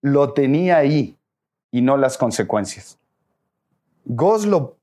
lo 0.01 0.33
tenía 0.33 0.77
ahí 0.77 1.17
y 1.71 1.81
no 1.81 1.97
las 1.97 2.17
consecuencias. 2.17 2.99
Lo, 4.05 4.77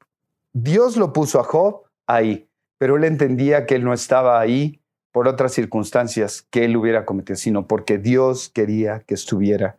Dios 0.53 0.97
lo 0.97 1.13
puso 1.13 1.41
a 1.41 1.45
Job 1.45 1.83
ahí, 2.07 2.49
pero 2.79 2.97
él 2.97 3.05
entendía 3.05 3.67
que 3.67 3.75
él 3.75 3.85
no 3.85 3.93
estaba 3.93 4.41
ahí 4.41 4.81
por 5.13 5.29
otras 5.29 5.53
circunstancias 5.53 6.47
que 6.51 6.65
él 6.65 6.77
hubiera 6.77 7.05
cometido, 7.05 7.37
sino 7.37 7.67
porque 7.67 7.99
Dios 7.99 8.49
quería 8.49 9.01
que 9.01 9.15
estuviera 9.15 9.77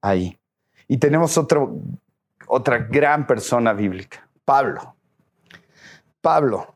ahí. 0.00 0.38
Y 0.88 0.98
tenemos 0.98 1.38
otro, 1.38 1.76
otra 2.46 2.78
gran 2.78 3.26
persona 3.26 3.72
bíblica, 3.72 4.26
Pablo. 4.44 4.94
Pablo. 6.20 6.74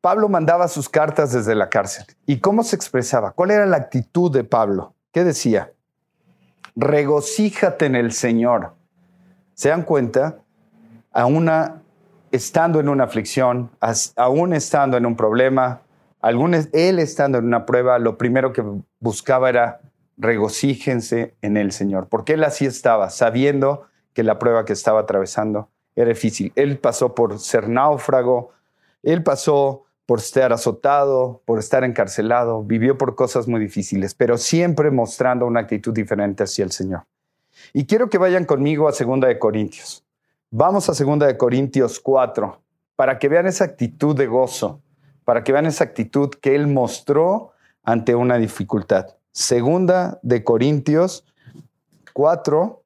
Pablo 0.00 0.28
mandaba 0.28 0.68
sus 0.68 0.88
cartas 0.88 1.32
desde 1.32 1.54
la 1.54 1.68
cárcel. 1.68 2.06
¿Y 2.26 2.38
cómo 2.38 2.62
se 2.62 2.76
expresaba? 2.76 3.32
¿Cuál 3.32 3.50
era 3.50 3.66
la 3.66 3.76
actitud 3.76 4.32
de 4.32 4.44
Pablo? 4.44 4.94
¿Qué 5.12 5.24
decía? 5.24 5.72
Regocíjate 6.76 7.86
en 7.86 7.96
el 7.96 8.12
Señor. 8.12 8.74
¿Se 9.54 9.70
dan 9.70 9.82
cuenta? 9.82 10.38
Aún 11.12 11.50
estando 12.30 12.78
en 12.78 12.88
una 12.88 13.04
aflicción, 13.04 13.70
aún 14.16 14.52
estando 14.52 14.96
en 14.96 15.06
un 15.06 15.16
problema, 15.16 15.80
él 16.72 16.98
estando 16.98 17.38
en 17.38 17.46
una 17.46 17.66
prueba, 17.66 17.98
lo 17.98 18.16
primero 18.18 18.52
que 18.52 18.62
buscaba 19.00 19.48
era 19.48 19.80
regocíjense 20.16 21.34
en 21.42 21.56
el 21.56 21.72
Señor, 21.72 22.08
porque 22.08 22.34
él 22.34 22.44
así 22.44 22.66
estaba, 22.66 23.10
sabiendo 23.10 23.86
que 24.12 24.22
la 24.24 24.38
prueba 24.38 24.64
que 24.64 24.72
estaba 24.72 25.00
atravesando 25.00 25.68
era 25.94 26.08
difícil. 26.08 26.52
Él 26.56 26.78
pasó 26.78 27.14
por 27.14 27.38
ser 27.38 27.68
náufrago, 27.68 28.50
él 29.02 29.22
pasó 29.22 29.84
por 30.08 30.20
estar 30.20 30.54
azotado, 30.54 31.42
por 31.44 31.58
estar 31.58 31.84
encarcelado, 31.84 32.64
vivió 32.64 32.96
por 32.96 33.14
cosas 33.14 33.46
muy 33.46 33.60
difíciles, 33.60 34.14
pero 34.14 34.38
siempre 34.38 34.90
mostrando 34.90 35.44
una 35.44 35.60
actitud 35.60 35.92
diferente 35.92 36.44
hacia 36.44 36.64
el 36.64 36.72
Señor. 36.72 37.04
Y 37.74 37.84
quiero 37.84 38.08
que 38.08 38.16
vayan 38.16 38.46
conmigo 38.46 38.88
a 38.88 38.92
Segunda 38.92 39.28
de 39.28 39.38
Corintios. 39.38 40.06
Vamos 40.50 40.88
a 40.88 40.94
Segunda 40.94 41.26
de 41.26 41.36
Corintios 41.36 42.00
4 42.00 42.58
para 42.96 43.18
que 43.18 43.28
vean 43.28 43.46
esa 43.46 43.64
actitud 43.64 44.16
de 44.16 44.26
gozo, 44.26 44.80
para 45.24 45.44
que 45.44 45.52
vean 45.52 45.66
esa 45.66 45.84
actitud 45.84 46.30
que 46.40 46.54
él 46.54 46.68
mostró 46.68 47.52
ante 47.82 48.14
una 48.14 48.38
dificultad. 48.38 49.08
Segunda 49.30 50.18
de 50.22 50.42
Corintios 50.42 51.26
4, 52.14 52.82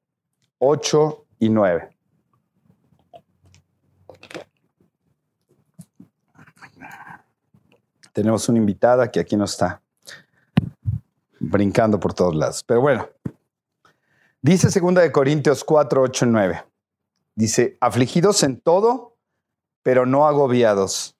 8 0.57 1.25
y 1.39 1.47
9. 1.47 1.92
Tenemos 8.13 8.47
una 8.47 8.59
invitada 8.59 9.11
que 9.11 9.19
aquí 9.19 9.35
no 9.35 9.45
está, 9.45 9.81
brincando 11.39 11.99
por 11.99 12.13
todos 12.13 12.35
lados. 12.35 12.63
Pero 12.63 12.79
bueno, 12.79 13.09
dice 14.41 14.69
segunda 14.69 15.01
de 15.01 15.11
Corintios 15.11 15.63
4, 15.63 16.01
8 16.01 16.25
y 16.25 16.29
9. 16.29 16.63
Dice, 17.35 17.77
afligidos 17.81 18.43
en 18.43 18.61
todo, 18.61 19.17
pero 19.81 20.05
no 20.05 20.27
agobiados, 20.27 21.17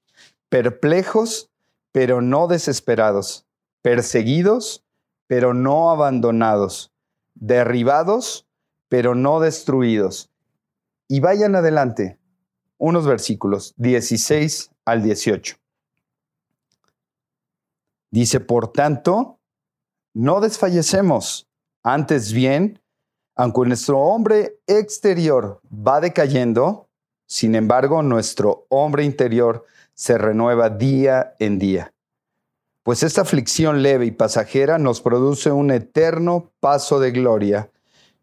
perplejos, 0.49 1.49
pero 1.91 2.21
no 2.21 2.47
desesperados, 2.47 3.47
perseguidos, 3.81 4.83
pero 5.25 5.55
no 5.55 5.89
abandonados, 5.89 6.91
derribados, 7.33 8.47
pero 8.87 9.15
no 9.15 9.39
destruidos. 9.39 10.29
Y 11.07 11.19
vayan 11.19 11.55
adelante, 11.55 12.19
unos 12.77 13.07
versículos, 13.07 13.73
16 13.77 14.69
al 14.85 15.01
18. 15.01 15.55
Dice, 18.13 18.39
por 18.39 18.71
tanto, 18.71 19.39
no 20.13 20.39
desfallecemos, 20.39 21.49
antes 21.83 22.31
bien, 22.31 22.79
aunque 23.35 23.67
nuestro 23.67 23.99
hombre 23.99 24.59
exterior 24.67 25.59
va 25.67 25.99
decayendo, 25.99 26.87
sin 27.27 27.55
embargo, 27.55 28.03
nuestro 28.03 28.67
hombre 28.69 29.03
interior 29.03 29.65
se 29.95 30.17
renueva 30.17 30.69
día 30.69 31.33
en 31.39 31.57
día 31.57 31.93
pues 32.83 33.01
esta 33.01 33.21
aflicción 33.21 33.81
leve 33.81 34.05
y 34.05 34.11
pasajera 34.11 34.77
nos 34.77 35.01
produce 35.01 35.51
un 35.51 35.71
eterno 35.71 36.51
paso 36.59 36.99
de 36.99 37.11
gloria 37.11 37.71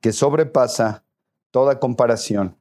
que 0.00 0.12
sobrepasa 0.12 1.04
toda 1.50 1.80
comparación. 1.80 2.56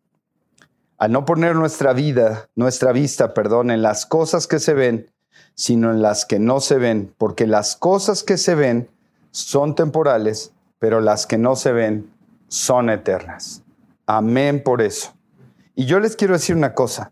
Al 0.97 1.11
no 1.11 1.25
poner 1.25 1.55
nuestra 1.55 1.93
vida, 1.93 2.49
nuestra 2.55 2.93
vista, 2.93 3.33
perdón, 3.33 3.69
en 3.69 3.81
las 3.81 4.05
cosas 4.05 4.47
que 4.47 4.59
se 4.59 4.73
ven, 4.73 5.11
sino 5.55 5.91
en 5.91 6.01
las 6.01 6.25
que 6.25 6.39
no 6.39 6.59
se 6.59 6.77
ven, 6.77 7.13
porque 7.17 7.47
las 7.47 7.75
cosas 7.75 8.23
que 8.23 8.37
se 8.37 8.55
ven 8.55 8.89
son 9.31 9.75
temporales, 9.75 10.53
pero 10.79 11.01
las 11.01 11.27
que 11.27 11.37
no 11.37 11.55
se 11.55 11.71
ven 11.71 12.09
son 12.47 12.89
eternas. 12.89 13.63
Amén 14.05 14.61
por 14.63 14.81
eso. 14.81 15.13
Y 15.75 15.85
yo 15.85 15.99
les 15.99 16.15
quiero 16.15 16.33
decir 16.33 16.55
una 16.55 16.73
cosa. 16.73 17.11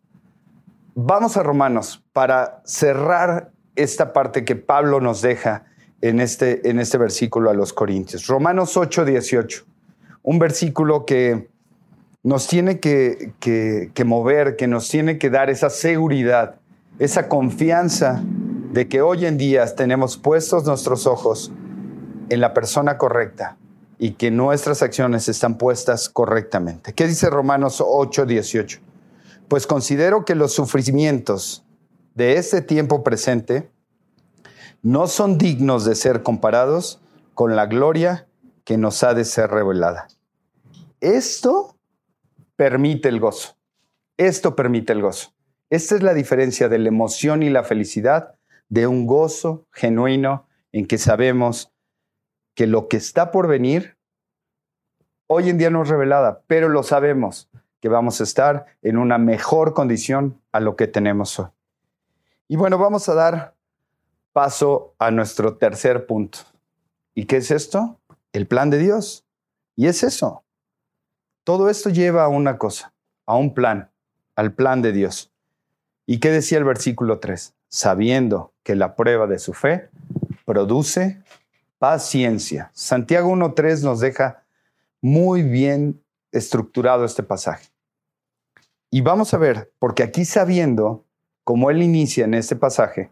Vamos 0.95 1.37
a 1.37 1.43
Romanos 1.43 2.03
para 2.11 2.61
cerrar 2.65 3.51
esta 3.75 4.13
parte 4.13 4.43
que 4.43 4.55
Pablo 4.55 4.99
nos 4.99 5.21
deja 5.21 5.65
en 6.01 6.19
este, 6.19 6.69
en 6.69 6.79
este 6.79 6.97
versículo 6.97 7.49
a 7.49 7.53
los 7.53 7.71
Corintios. 7.73 8.27
Romanos 8.27 8.77
8, 8.77 9.05
18. 9.05 9.65
Un 10.23 10.39
versículo 10.39 11.05
que 11.05 11.49
nos 12.23 12.47
tiene 12.47 12.79
que, 12.79 13.33
que, 13.39 13.91
que 13.93 14.03
mover, 14.03 14.55
que 14.55 14.67
nos 14.67 14.89
tiene 14.89 15.17
que 15.17 15.29
dar 15.29 15.49
esa 15.49 15.69
seguridad 15.69 16.55
esa 16.99 17.29
confianza 17.29 18.23
de 18.71 18.87
que 18.87 19.01
hoy 19.01 19.25
en 19.25 19.37
día 19.37 19.65
tenemos 19.75 20.17
puestos 20.17 20.65
nuestros 20.65 21.05
ojos 21.05 21.51
en 22.29 22.41
la 22.41 22.53
persona 22.53 22.97
correcta 22.97 23.57
y 23.99 24.11
que 24.11 24.31
nuestras 24.31 24.81
acciones 24.81 25.27
están 25.29 25.57
puestas 25.57 26.09
correctamente. 26.09 26.93
¿Qué 26.93 27.07
dice 27.07 27.29
Romanos 27.29 27.83
8, 27.85 28.25
18? 28.25 28.79
Pues 29.47 29.65
considero 29.65 30.25
que 30.25 30.35
los 30.35 30.53
sufrimientos 30.53 31.63
de 32.15 32.37
este 32.37 32.61
tiempo 32.61 33.03
presente 33.03 33.71
no 34.81 35.07
son 35.07 35.37
dignos 35.37 35.85
de 35.85 35.95
ser 35.95 36.23
comparados 36.23 37.01
con 37.33 37.55
la 37.55 37.65
gloria 37.65 38.27
que 38.63 38.77
nos 38.77 39.03
ha 39.03 39.13
de 39.13 39.23
ser 39.23 39.49
revelada. 39.51 40.07
Esto 40.99 41.77
permite 42.55 43.09
el 43.09 43.19
gozo. 43.19 43.55
Esto 44.17 44.55
permite 44.55 44.93
el 44.93 45.01
gozo. 45.01 45.36
Esta 45.69 45.95
es 45.95 46.03
la 46.03 46.13
diferencia 46.13 46.69
de 46.69 46.79
la 46.79 46.87
emoción 46.87 47.43
y 47.43 47.49
la 47.49 47.63
felicidad 47.63 48.35
de 48.69 48.87
un 48.87 49.05
gozo 49.05 49.67
genuino 49.71 50.47
en 50.71 50.85
que 50.85 50.97
sabemos 50.97 51.73
que 52.55 52.67
lo 52.67 52.87
que 52.87 52.97
está 52.97 53.31
por 53.31 53.47
venir 53.47 53.97
hoy 55.27 55.49
en 55.49 55.57
día 55.57 55.69
no 55.69 55.83
es 55.83 55.89
revelada, 55.89 56.41
pero 56.47 56.69
lo 56.69 56.83
sabemos 56.83 57.49
que 57.81 57.89
vamos 57.89 58.21
a 58.21 58.23
estar 58.23 58.65
en 58.81 58.97
una 58.97 59.17
mejor 59.17 59.73
condición 59.73 60.41
a 60.53 60.61
lo 60.61 60.75
que 60.75 60.87
tenemos 60.87 61.37
hoy. 61.37 61.47
Y 62.47 62.55
bueno, 62.55 62.77
vamos 62.77 63.09
a 63.09 63.13
dar 63.13 63.55
paso 64.31 64.95
a 64.99 65.11
nuestro 65.11 65.57
tercer 65.57 66.05
punto. 66.05 66.39
¿Y 67.13 67.25
qué 67.25 67.37
es 67.37 67.51
esto? 67.51 67.99
El 68.31 68.47
plan 68.47 68.69
de 68.69 68.77
Dios. 68.77 69.25
Y 69.75 69.87
es 69.87 70.03
eso. 70.03 70.45
Todo 71.43 71.69
esto 71.69 71.89
lleva 71.89 72.23
a 72.23 72.29
una 72.29 72.57
cosa, 72.57 72.93
a 73.25 73.35
un 73.35 73.53
plan, 73.53 73.91
al 74.35 74.53
plan 74.53 74.81
de 74.81 74.93
Dios. 74.93 75.33
¿Y 76.09 76.19
qué 76.19 76.31
decía 76.31 76.57
el 76.57 76.63
versículo 76.63 77.19
3? 77.19 77.53
Sabiendo 77.67 78.53
que 78.63 78.75
la 78.75 78.95
prueba 78.95 79.27
de 79.27 79.39
su 79.39 79.53
fe 79.53 79.89
produce 80.45 81.21
paciencia. 81.79 82.71
Santiago 82.73 83.29
1.3 83.29 83.83
nos 83.83 83.99
deja 83.99 84.45
muy 85.01 85.43
bien 85.43 86.01
estructurado 86.31 87.03
este 87.03 87.23
pasaje. 87.23 87.67
Y 88.89 89.01
vamos 89.01 89.33
a 89.33 89.37
ver, 89.37 89.73
porque 89.79 90.01
aquí 90.01 90.23
sabiendo, 90.23 91.03
como 91.43 91.69
él 91.69 91.83
inicia 91.83 92.23
en 92.23 92.35
este 92.35 92.55
pasaje, 92.55 93.11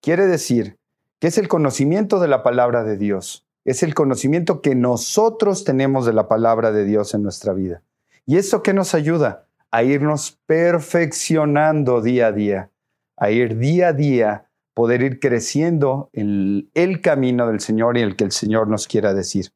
quiere 0.00 0.26
decir 0.26 0.78
que 1.20 1.28
es 1.28 1.38
el 1.38 1.46
conocimiento 1.46 2.18
de 2.18 2.26
la 2.26 2.42
palabra 2.42 2.82
de 2.82 2.96
Dios, 2.96 3.46
es 3.64 3.84
el 3.84 3.94
conocimiento 3.94 4.62
que 4.62 4.74
nosotros 4.74 5.62
tenemos 5.62 6.06
de 6.06 6.12
la 6.12 6.26
palabra 6.26 6.72
de 6.72 6.84
Dios 6.84 7.14
en 7.14 7.22
nuestra 7.22 7.52
vida. 7.52 7.82
¿Y 8.26 8.38
eso 8.38 8.64
qué 8.64 8.72
nos 8.72 8.94
ayuda? 8.94 9.46
A 9.72 9.82
irnos 9.82 10.38
perfeccionando 10.46 12.00
día 12.00 12.28
a 12.28 12.32
día, 12.32 12.70
a 13.16 13.30
ir 13.30 13.58
día 13.58 13.88
a 13.88 13.92
día, 13.92 14.46
poder 14.74 15.02
ir 15.02 15.18
creciendo 15.18 16.10
en 16.12 16.70
el 16.74 17.00
camino 17.00 17.48
del 17.48 17.58
Señor 17.58 17.98
y 17.98 18.02
el 18.02 18.14
que 18.14 18.24
el 18.24 18.32
Señor 18.32 18.68
nos 18.68 18.86
quiera 18.86 19.12
decir. 19.12 19.52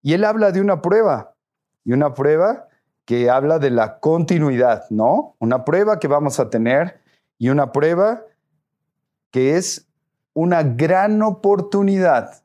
Y 0.00 0.14
él 0.14 0.24
habla 0.24 0.50
de 0.50 0.60
una 0.60 0.80
prueba, 0.80 1.34
y 1.84 1.92
una 1.92 2.14
prueba 2.14 2.68
que 3.04 3.30
habla 3.30 3.58
de 3.58 3.70
la 3.70 3.98
continuidad, 3.98 4.84
¿no? 4.90 5.36
Una 5.38 5.64
prueba 5.64 5.98
que 5.98 6.08
vamos 6.08 6.38
a 6.40 6.50
tener 6.50 7.00
y 7.38 7.48
una 7.48 7.72
prueba 7.72 8.22
que 9.30 9.56
es 9.56 9.88
una 10.34 10.62
gran 10.62 11.22
oportunidad. 11.22 12.42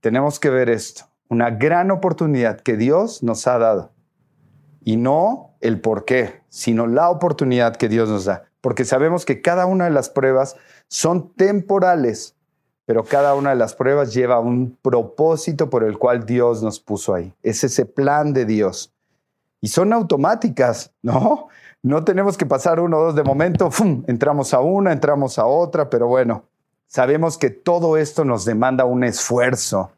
Tenemos 0.00 0.38
que 0.38 0.50
ver 0.50 0.68
esto, 0.68 1.04
una 1.28 1.50
gran 1.50 1.90
oportunidad 1.90 2.60
que 2.60 2.76
Dios 2.76 3.22
nos 3.22 3.46
ha 3.46 3.58
dado. 3.58 3.95
Y 4.86 4.96
no 4.96 5.56
el 5.60 5.82
por 5.82 6.06
qué, 6.06 6.40
sino 6.48 6.86
la 6.86 7.10
oportunidad 7.10 7.76
que 7.76 7.90
Dios 7.90 8.08
nos 8.08 8.24
da. 8.24 8.44
Porque 8.62 8.86
sabemos 8.86 9.26
que 9.26 9.42
cada 9.42 9.66
una 9.66 9.84
de 9.84 9.90
las 9.90 10.08
pruebas 10.08 10.56
son 10.88 11.34
temporales 11.34 12.36
pero 12.86 13.02
cada 13.04 13.34
una 13.34 13.50
de 13.50 13.56
las 13.56 13.74
pruebas 13.74 14.14
lleva 14.14 14.38
un 14.38 14.78
propósito 14.80 15.68
por 15.68 15.82
el 15.82 15.98
cual 15.98 16.24
Dios 16.24 16.62
nos 16.62 16.78
puso 16.78 17.14
ahí. 17.14 17.34
Es 17.42 17.64
ese 17.64 17.84
plan 17.84 18.32
de 18.32 18.46
Dios. 18.46 18.92
Y 19.60 19.68
son 19.68 19.92
automáticas, 19.92 20.92
¿no? 21.02 21.48
No 21.82 22.04
tenemos 22.04 22.36
que 22.36 22.46
pasar 22.46 22.80
uno 22.80 22.98
o 22.98 23.04
dos 23.06 23.16
de 23.16 23.24
momento, 23.24 23.70
¡fum! 23.70 24.04
entramos 24.06 24.54
a 24.54 24.60
una, 24.60 24.92
entramos 24.92 25.38
a 25.38 25.46
otra, 25.46 25.90
pero 25.90 26.06
bueno, 26.06 26.44
sabemos 26.86 27.38
que 27.38 27.50
todo 27.50 27.96
esto 27.96 28.24
nos 28.24 28.44
demanda 28.44 28.84
un 28.84 29.04
esfuerzo, 29.04 29.90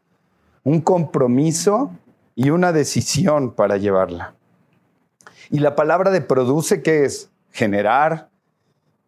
un 0.63 0.81
compromiso 0.81 1.91
y 2.35 2.49
una 2.49 2.71
decisión 2.73 3.51
para 3.51 3.77
llevarla. 3.77 4.35
Y 5.49 5.59
la 5.59 5.75
palabra 5.75 6.11
de 6.11 6.21
produce, 6.21 6.83
¿qué 6.83 7.05
es? 7.05 7.31
Generar, 7.51 8.29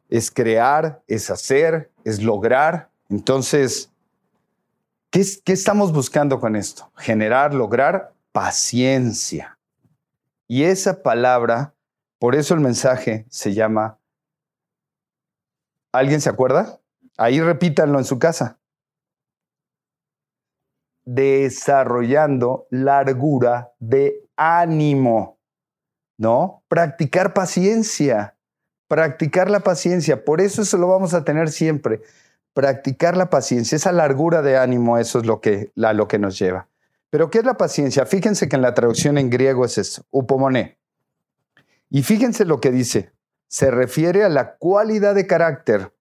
es 0.10 0.32
crear, 0.32 1.04
es 1.08 1.30
hacer, 1.30 1.91
es 2.04 2.21
lograr. 2.21 2.91
Entonces, 3.10 3.91
¿qué, 5.12 5.23
estamos 5.45 5.93
buscando 5.93 6.39
con 6.39 6.56
esto? 6.56 6.91
Generar, 6.97 7.54
lograr 7.54 8.13
paciencia. 8.32 9.60
Y 10.47 10.63
esa 10.63 11.04
palabra, 11.04 11.75
por 12.19 12.36
eso 12.36 12.54
el 12.56 12.60
mensaje 12.60 13.25
se 13.30 13.54
llama, 13.54 13.99
¿alguien 15.93 16.21
se 16.21 16.30
acuerda? 16.30 16.80
Ahí 17.17 17.39
repítanlo 17.39 17.99
en 17.99 18.06
su 18.06 18.17
casa. 18.17 18.60
Desarrollando 21.06 22.67
largura 22.69 23.73
de 23.80 24.27
ánimo, 24.36 25.40
¿no? 26.17 26.63
Practicar 26.67 27.34
paciencia, 27.34 28.36
practicar 28.88 29.50
la 29.50 29.62
paciencia. 29.62 30.24
Por 30.26 30.41
eso 30.41 30.62
eso 30.62 30.78
lo 30.78 30.88
vamos 30.88 31.13
a 31.13 31.24
tener 31.24 31.50
siempre 31.50 32.02
practicar 32.54 33.15
la 33.15 33.30
paciencia, 33.30 33.76
esa 33.76 33.91
largura 33.91 34.41
de 34.41 34.58
ánimo, 34.58 34.97
eso 34.97 35.19
es 35.19 35.26
lo 35.26 35.41
que, 35.41 35.71
lo 35.76 36.08
que 36.08 36.19
nos 36.19 36.38
lleva. 36.38 36.67
Pero 37.10 37.30
¿qué 37.30 37.39
es 37.39 37.45
la 37.45 37.58
paciencia? 37.58 38.06
Fíjense 38.06 38.50
que 38.50 38.56
en 38.56 38.62
la 38.62 38.74
traducción 38.74 39.17
en 39.17 39.30
griego 39.30 39.65
es 39.65 39.78
eso, 39.78 40.06
upomone. 40.12 40.78
Y 41.89 42.04
fíjense 42.04 42.45
lo 42.45 42.62
que 42.62 42.71
dice, 42.71 43.12
se 43.47 43.69
refiere 43.69 44.24
a 44.24 44.30
la 44.30 44.56
cualidad 44.56 45.15
de 45.15 45.28
carácter 45.28 45.93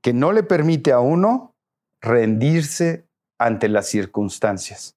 que 0.00 0.12
no 0.12 0.32
le 0.32 0.42
permite 0.42 0.92
a 0.92 1.00
uno 1.00 1.54
rendirse 2.00 3.06
ante 3.38 3.68
las 3.68 3.86
circunstancias. 3.88 4.96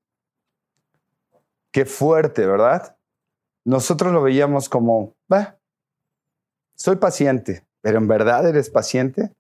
Qué 1.72 1.86
fuerte, 1.86 2.46
¿verdad? 2.46 2.96
Nosotros 3.66 4.14
lo 4.14 4.22
veíamos 4.22 4.70
como, 4.70 5.16
bah, 5.28 5.58
soy 6.76 6.96
paciente, 6.96 7.66
pero 7.82 7.98
en 7.98 8.08
verdad 8.08 8.48
eres 8.48 8.70
paciente 8.70 9.32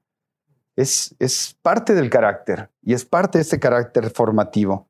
es, 0.79 1.57
parte 1.61 1.93
del 1.93 2.09
carácter 2.09 2.69
y 2.81 2.93
es 2.93 3.05
parte 3.05 3.37
de 3.37 3.43
este 3.43 3.59
carácter 3.59 4.09
formativo. 4.09 4.87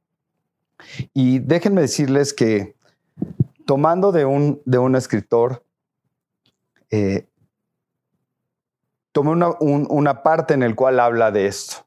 Y 1.13 1.39
déjenme 1.39 1.81
decirles 1.81 2.33
que 2.33 2.75
tomando 3.65 4.11
de 4.11 4.25
un, 4.25 4.61
de 4.65 4.77
un 4.77 4.95
escritor, 4.95 5.63
eh, 6.91 7.27
tomé 9.11 9.31
una, 9.31 9.49
una 9.59 10.23
parte 10.23 10.53
en 10.53 10.63
el 10.63 10.75
cual 10.75 10.99
habla 10.99 11.31
de 11.31 11.47
esto. 11.47 11.85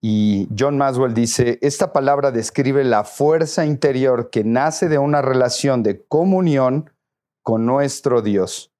Y 0.00 0.48
John 0.56 0.78
Maswell 0.78 1.14
dice, 1.14 1.58
esta 1.60 1.92
palabra 1.92 2.30
describe 2.30 2.84
la 2.84 3.04
fuerza 3.04 3.66
interior 3.66 4.30
que 4.30 4.44
nace 4.44 4.88
de 4.88 4.98
una 4.98 5.22
relación 5.22 5.82
de 5.82 6.04
comunión 6.04 6.90
con 7.42 7.66
nuestro 7.66 8.22
Dios. 8.22 8.72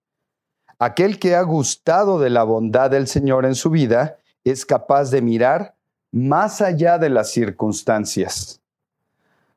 Aquel 0.78 1.18
que 1.18 1.34
ha 1.34 1.42
gustado 1.42 2.20
de 2.20 2.30
la 2.30 2.44
bondad 2.44 2.90
del 2.90 3.08
Señor 3.08 3.44
en 3.46 3.56
su 3.56 3.70
vida 3.70 4.18
es 4.44 4.64
capaz 4.64 5.10
de 5.10 5.22
mirar 5.22 5.74
más 6.12 6.60
allá 6.60 6.98
de 6.98 7.10
las 7.10 7.32
circunstancias. 7.32 8.60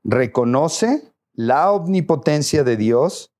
Reconoce 0.04 1.04
la 1.34 1.72
omnipotencia 1.72 2.64
de 2.64 2.76
Dios, 2.76 3.32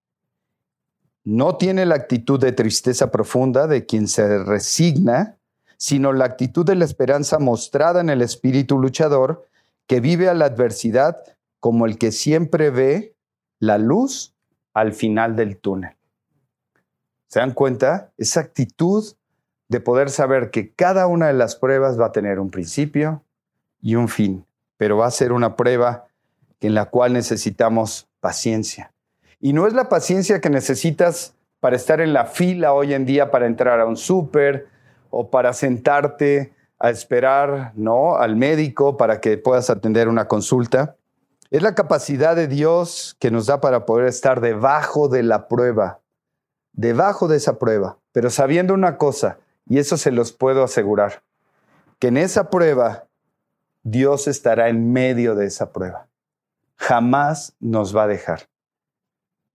no 1.24 1.58
tiene 1.58 1.86
la 1.86 1.96
actitud 1.96 2.40
de 2.40 2.52
tristeza 2.52 3.12
profunda 3.12 3.68
de 3.68 3.86
quien 3.86 4.08
se 4.08 4.44
resigna, 4.44 5.38
sino 5.82 6.14
la 6.14 6.26
actitud 6.26 6.64
de 6.64 6.76
la 6.76 6.86
esperanza 6.86 7.40
mostrada 7.40 8.02
en 8.02 8.12
el 8.12 8.22
espíritu 8.22 8.78
luchador 8.78 9.48
que 9.88 10.00
vive 10.00 10.30
a 10.30 10.36
la 10.36 10.46
adversidad 10.46 11.24
como 11.60 11.88
el 11.88 11.98
que 11.98 12.12
siempre 12.12 12.70
ve 12.70 13.16
la 13.58 13.80
luz 13.80 14.36
al 14.76 14.94
final 14.94 15.36
del 15.36 15.58
túnel. 15.58 15.96
¿Se 17.30 17.40
dan 17.40 17.56
cuenta? 17.56 18.12
Esa 18.20 18.42
actitud 18.42 19.04
de 19.70 19.80
poder 19.80 20.12
saber 20.12 20.52
que 20.52 20.72
cada 20.72 21.08
una 21.08 21.26
de 21.26 21.34
las 21.34 21.56
pruebas 21.56 22.00
va 22.00 22.06
a 22.06 22.12
tener 22.12 22.40
un 22.40 22.52
principio 22.52 23.24
y 23.82 23.96
un 23.96 24.08
fin, 24.08 24.46
pero 24.78 24.98
va 24.98 25.08
a 25.08 25.12
ser 25.12 25.32
una 25.32 25.56
prueba 25.56 26.06
en 26.60 26.76
la 26.76 26.92
cual 26.92 27.14
necesitamos 27.14 28.08
paciencia. 28.20 28.94
Y 29.40 29.54
no 29.54 29.66
es 29.66 29.74
la 29.74 29.90
paciencia 29.90 30.42
que 30.42 30.52
necesitas 30.52 31.34
para 31.60 31.76
estar 31.76 32.02
en 32.02 32.14
la 32.14 32.26
fila 32.26 32.72
hoy 32.74 32.94
en 32.94 33.08
día 33.08 33.32
para 33.32 33.48
entrar 33.48 33.80
a 33.80 33.88
un 33.88 33.98
súper 33.98 34.70
o 35.12 35.30
para 35.30 35.54
sentarte 35.54 36.54
a 36.80 36.90
esperar, 36.90 37.74
¿no? 37.76 38.16
al 38.16 38.36
médico 38.36 38.98
para 38.98 39.22
que 39.22 39.38
puedas 39.38 39.70
atender 39.70 40.08
una 40.08 40.28
consulta. 40.28 40.96
Es 41.52 41.62
la 41.62 41.76
capacidad 41.76 42.36
de 42.36 42.48
Dios 42.48 43.16
que 43.20 43.30
nos 43.30 43.46
da 43.46 43.62
para 43.62 43.86
poder 43.86 44.08
estar 44.08 44.42
debajo 44.42 45.08
de 45.08 45.22
la 45.22 45.48
prueba 45.48 46.02
debajo 46.74 47.28
de 47.28 47.38
esa 47.38 47.60
prueba, 47.60 48.00
pero 48.12 48.30
sabiendo 48.30 48.74
una 48.74 48.98
cosa, 48.98 49.40
y 49.68 49.80
eso 49.80 49.98
se 49.98 50.12
los 50.12 50.32
puedo 50.32 50.64
asegurar, 50.64 51.24
que 52.00 52.08
en 52.08 52.18
esa 52.18 52.50
prueba 52.50 53.08
Dios 53.84 54.28
estará 54.28 54.70
en 54.70 54.92
medio 54.92 55.36
de 55.36 55.46
esa 55.46 55.72
prueba. 55.72 56.08
Jamás 56.76 57.56
nos 57.60 57.96
va 57.96 58.04
a 58.04 58.08
dejar. 58.08 58.50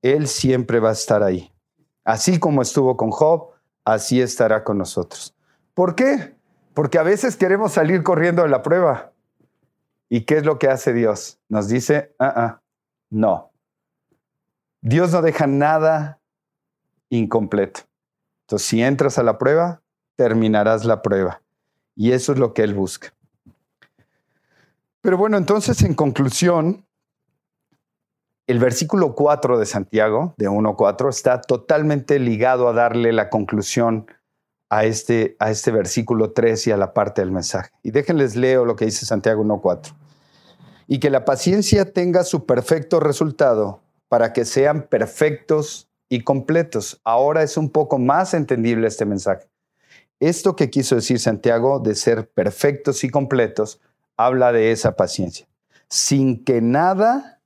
Él 0.02 0.28
siempre 0.28 0.78
va 0.78 0.90
a 0.90 0.92
estar 0.92 1.22
ahí. 1.22 1.52
Así 2.04 2.38
como 2.38 2.62
estuvo 2.62 2.96
con 2.96 3.10
Job, 3.10 3.50
así 3.84 4.20
estará 4.20 4.62
con 4.62 4.78
nosotros. 4.78 5.35
¿Por 5.76 5.94
qué? 5.94 6.34
Porque 6.72 6.98
a 6.98 7.02
veces 7.02 7.36
queremos 7.36 7.72
salir 7.72 8.02
corriendo 8.02 8.42
de 8.42 8.48
la 8.48 8.62
prueba. 8.62 9.12
¿Y 10.08 10.22
qué 10.22 10.38
es 10.38 10.46
lo 10.46 10.58
que 10.58 10.68
hace 10.68 10.94
Dios? 10.94 11.38
Nos 11.50 11.68
dice, 11.68 12.14
ah, 12.18 12.32
ah, 12.34 12.62
no. 13.10 13.50
Dios 14.80 15.12
no 15.12 15.20
deja 15.20 15.46
nada 15.46 16.18
incompleto. 17.10 17.82
Entonces, 18.46 18.66
si 18.66 18.82
entras 18.82 19.18
a 19.18 19.22
la 19.22 19.36
prueba, 19.36 19.82
terminarás 20.16 20.86
la 20.86 21.02
prueba. 21.02 21.42
Y 21.94 22.12
eso 22.12 22.32
es 22.32 22.38
lo 22.38 22.54
que 22.54 22.62
Él 22.62 22.72
busca. 22.72 23.12
Pero 25.02 25.18
bueno, 25.18 25.36
entonces, 25.36 25.82
en 25.82 25.92
conclusión, 25.92 26.86
el 28.46 28.58
versículo 28.60 29.14
4 29.14 29.58
de 29.58 29.66
Santiago, 29.66 30.32
de 30.38 30.48
1.4, 30.48 31.10
está 31.10 31.42
totalmente 31.42 32.18
ligado 32.18 32.66
a 32.66 32.72
darle 32.72 33.12
la 33.12 33.28
conclusión 33.28 34.06
a 34.76 34.84
este, 34.84 35.36
a 35.38 35.50
este 35.50 35.70
versículo 35.70 36.32
3 36.32 36.66
y 36.66 36.70
a 36.70 36.76
la 36.76 36.92
parte 36.92 37.22
del 37.22 37.32
mensaje. 37.32 37.70
Y 37.82 37.92
déjenles 37.92 38.36
leo 38.36 38.66
lo 38.66 38.76
que 38.76 38.84
dice 38.84 39.06
Santiago 39.06 39.42
1.4. 39.42 39.94
Y 40.86 41.00
que 41.00 41.08
la 41.08 41.24
paciencia 41.24 41.94
tenga 41.94 42.24
su 42.24 42.44
perfecto 42.44 43.00
resultado 43.00 43.80
para 44.08 44.34
que 44.34 44.44
sean 44.44 44.82
perfectos 44.82 45.88
y 46.10 46.24
completos. 46.24 47.00
Ahora 47.04 47.42
es 47.42 47.56
un 47.56 47.70
poco 47.70 47.98
más 47.98 48.34
entendible 48.34 48.86
este 48.86 49.06
mensaje. 49.06 49.48
Esto 50.20 50.56
que 50.56 50.68
quiso 50.68 50.96
decir 50.96 51.20
Santiago 51.20 51.80
de 51.80 51.94
ser 51.94 52.28
perfectos 52.28 53.02
y 53.02 53.08
completos 53.08 53.80
habla 54.18 54.52
de 54.52 54.72
esa 54.72 54.94
paciencia. 54.94 55.48
Sin 55.88 56.44
que 56.44 56.60
nada 56.60 57.36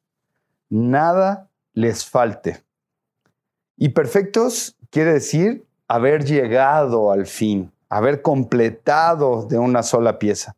nada 0.68 1.48
les 1.74 2.04
falte. 2.04 2.64
Y 3.76 3.90
perfectos 3.90 4.76
quiere 4.90 5.12
decir 5.12 5.64
haber 5.90 6.24
llegado 6.24 7.10
al 7.10 7.26
fin, 7.26 7.72
haber 7.88 8.22
completado 8.22 9.46
de 9.46 9.58
una 9.58 9.82
sola 9.82 10.20
pieza. 10.20 10.54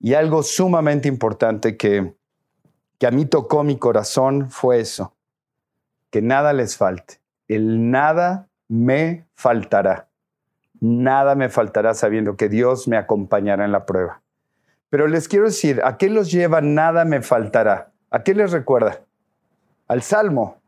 Y 0.00 0.14
algo 0.14 0.42
sumamente 0.42 1.06
importante 1.06 1.76
que, 1.76 2.14
que 2.98 3.06
a 3.06 3.10
mí 3.10 3.26
tocó 3.26 3.62
mi 3.62 3.76
corazón 3.76 4.50
fue 4.50 4.80
eso, 4.80 5.14
que 6.10 6.22
nada 6.22 6.54
les 6.54 6.78
falte. 6.78 7.20
El 7.46 7.90
nada 7.90 8.48
me 8.68 9.26
faltará. 9.34 10.08
Nada 10.80 11.34
me 11.34 11.50
faltará 11.50 11.92
sabiendo 11.92 12.36
que 12.36 12.48
Dios 12.48 12.88
me 12.88 12.96
acompañará 12.96 13.66
en 13.66 13.72
la 13.72 13.84
prueba. 13.84 14.22
Pero 14.88 15.08
les 15.08 15.28
quiero 15.28 15.44
decir, 15.44 15.82
¿a 15.84 15.98
qué 15.98 16.08
los 16.08 16.30
lleva 16.30 16.62
nada 16.62 17.04
me 17.04 17.20
faltará? 17.20 17.92
¿A 18.10 18.22
qué 18.22 18.32
les 18.32 18.52
recuerda? 18.52 19.02
al 19.88 20.02
Salmo. 20.02 20.60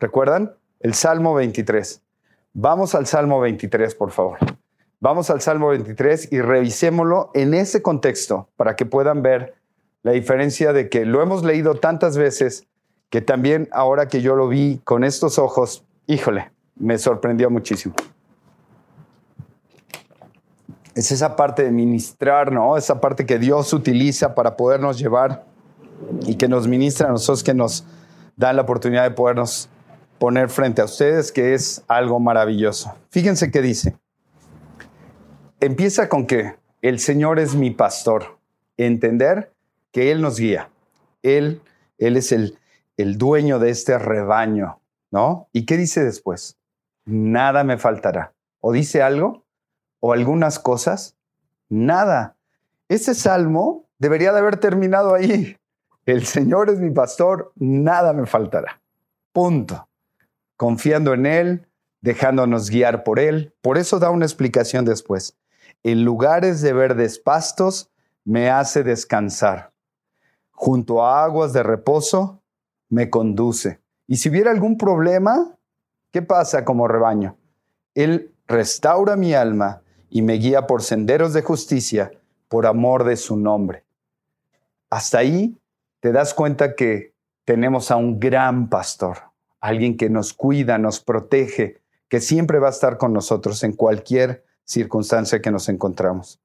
¿Recuerdan? 0.00 0.54
El 0.80 0.94
Salmo 0.94 1.34
23. 1.34 2.02
Vamos 2.54 2.94
al 2.94 3.06
Salmo 3.06 3.40
23, 3.40 3.94
por 3.94 4.10
favor. 4.10 4.38
Vamos 5.00 5.30
al 5.30 5.40
Salmo 5.40 5.68
23 5.68 6.32
y 6.32 6.40
revisémoslo 6.40 7.30
en 7.34 7.54
ese 7.54 7.82
contexto 7.82 8.48
para 8.56 8.76
que 8.76 8.86
puedan 8.86 9.22
ver 9.22 9.54
la 10.02 10.12
diferencia 10.12 10.72
de 10.72 10.88
que 10.88 11.06
lo 11.06 11.22
hemos 11.22 11.44
leído 11.44 11.74
tantas 11.74 12.16
veces 12.16 12.66
que 13.10 13.20
también 13.20 13.68
ahora 13.72 14.08
que 14.08 14.20
yo 14.20 14.36
lo 14.36 14.48
vi 14.48 14.80
con 14.84 15.02
estos 15.04 15.38
ojos, 15.38 15.84
híjole, 16.06 16.52
me 16.76 16.98
sorprendió 16.98 17.50
muchísimo. 17.50 17.94
Es 20.94 21.10
esa 21.10 21.36
parte 21.36 21.64
de 21.64 21.70
ministrar, 21.70 22.52
¿no? 22.52 22.76
Esa 22.76 23.00
parte 23.00 23.24
que 23.24 23.38
Dios 23.38 23.72
utiliza 23.72 24.34
para 24.34 24.56
podernos 24.56 24.98
llevar 24.98 25.44
y 26.26 26.36
que 26.36 26.48
nos 26.48 26.68
ministra 26.68 27.08
a 27.08 27.12
nosotros, 27.12 27.42
que 27.42 27.54
nos, 27.54 27.86
dan 28.36 28.56
la 28.56 28.62
oportunidad 28.62 29.04
de 29.04 29.10
podernos 29.10 29.68
poner 30.22 30.50
frente 30.50 30.80
a 30.80 30.84
ustedes, 30.84 31.32
que 31.32 31.52
es 31.52 31.82
algo 31.88 32.20
maravilloso. 32.20 32.94
Fíjense 33.10 33.50
qué 33.50 33.60
dice. 33.60 33.98
Empieza 35.58 36.08
con 36.08 36.28
que 36.28 36.54
el 36.80 37.00
Señor 37.00 37.40
es 37.40 37.56
mi 37.56 37.72
pastor. 37.72 38.38
Entender 38.76 39.52
que 39.90 40.12
Él 40.12 40.22
nos 40.22 40.38
guía. 40.38 40.70
Él, 41.24 41.60
Él 41.98 42.16
es 42.16 42.30
el, 42.30 42.56
el 42.96 43.18
dueño 43.18 43.58
de 43.58 43.70
este 43.70 43.98
rebaño, 43.98 44.78
¿no? 45.10 45.48
¿Y 45.52 45.66
qué 45.66 45.76
dice 45.76 46.04
después? 46.04 46.56
Nada 47.04 47.64
me 47.64 47.76
faltará. 47.76 48.32
¿O 48.60 48.70
dice 48.70 49.02
algo? 49.02 49.42
¿O 49.98 50.12
algunas 50.12 50.60
cosas? 50.60 51.16
Nada. 51.68 52.36
Ese 52.88 53.16
salmo 53.16 53.88
debería 53.98 54.32
de 54.32 54.38
haber 54.38 54.58
terminado 54.58 55.16
ahí. 55.16 55.56
El 56.06 56.26
Señor 56.26 56.70
es 56.70 56.78
mi 56.78 56.92
pastor, 56.92 57.50
nada 57.56 58.12
me 58.12 58.26
faltará. 58.26 58.80
Punto. 59.32 59.88
Confiando 60.62 61.12
en 61.12 61.26
Él, 61.26 61.66
dejándonos 62.02 62.70
guiar 62.70 63.02
por 63.02 63.18
Él. 63.18 63.52
Por 63.62 63.78
eso 63.78 63.98
da 63.98 64.10
una 64.10 64.26
explicación 64.26 64.84
después. 64.84 65.36
En 65.82 66.04
lugares 66.04 66.60
de 66.62 66.72
verdes 66.72 67.18
pastos 67.18 67.90
me 68.24 68.48
hace 68.48 68.84
descansar. 68.84 69.72
Junto 70.52 71.04
a 71.04 71.24
aguas 71.24 71.52
de 71.52 71.64
reposo 71.64 72.44
me 72.88 73.10
conduce. 73.10 73.80
Y 74.06 74.18
si 74.18 74.28
hubiera 74.28 74.52
algún 74.52 74.78
problema, 74.78 75.58
¿qué 76.12 76.22
pasa 76.22 76.64
como 76.64 76.86
rebaño? 76.86 77.36
Él 77.96 78.32
restaura 78.46 79.16
mi 79.16 79.34
alma 79.34 79.82
y 80.10 80.22
me 80.22 80.34
guía 80.34 80.68
por 80.68 80.82
senderos 80.82 81.32
de 81.32 81.42
justicia 81.42 82.12
por 82.46 82.66
amor 82.66 83.02
de 83.02 83.16
su 83.16 83.36
nombre. 83.36 83.84
Hasta 84.90 85.18
ahí 85.18 85.58
te 85.98 86.12
das 86.12 86.32
cuenta 86.32 86.76
que 86.76 87.16
tenemos 87.44 87.90
a 87.90 87.96
un 87.96 88.20
gran 88.20 88.68
pastor, 88.68 89.31
alguien 89.62 89.96
que 89.96 90.10
nos 90.10 90.34
cuida, 90.34 90.76
nos 90.76 91.00
protege, 91.00 91.80
que 92.08 92.20
siempre 92.20 92.58
va 92.58 92.66
a 92.66 92.72
estar 92.72 92.98
con 92.98 93.14
nosotros 93.14 93.62
en 93.62 93.72
cualquier 93.72 94.44
circunstancia 94.64 95.40
que 95.40 95.50
nos 95.50 95.70
encontramos. 95.70 96.40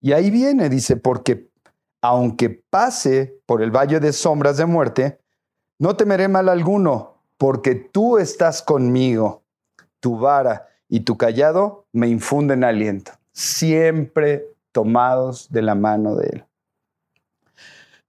Y 0.00 0.12
ahí 0.12 0.30
viene, 0.30 0.68
dice, 0.68 0.96
porque 0.96 1.48
aunque 2.00 2.50
pase 2.50 3.40
por 3.46 3.62
el 3.62 3.74
valle 3.74 3.98
de 3.98 4.12
sombras 4.12 4.58
de 4.58 4.66
muerte, 4.66 5.18
no 5.80 5.96
temeré 5.96 6.28
mal 6.28 6.48
alguno, 6.48 7.22
porque 7.36 7.74
tú 7.74 8.18
estás 8.18 8.62
conmigo, 8.62 9.42
tu 9.98 10.18
vara 10.18 10.68
y 10.88 11.00
tu 11.00 11.16
callado 11.16 11.86
me 11.92 12.08
infunden 12.08 12.64
aliento, 12.64 13.12
siempre 13.32 14.46
tomados 14.72 15.50
de 15.50 15.62
la 15.62 15.74
mano 15.74 16.14
de 16.16 16.28
Él. 16.28 16.47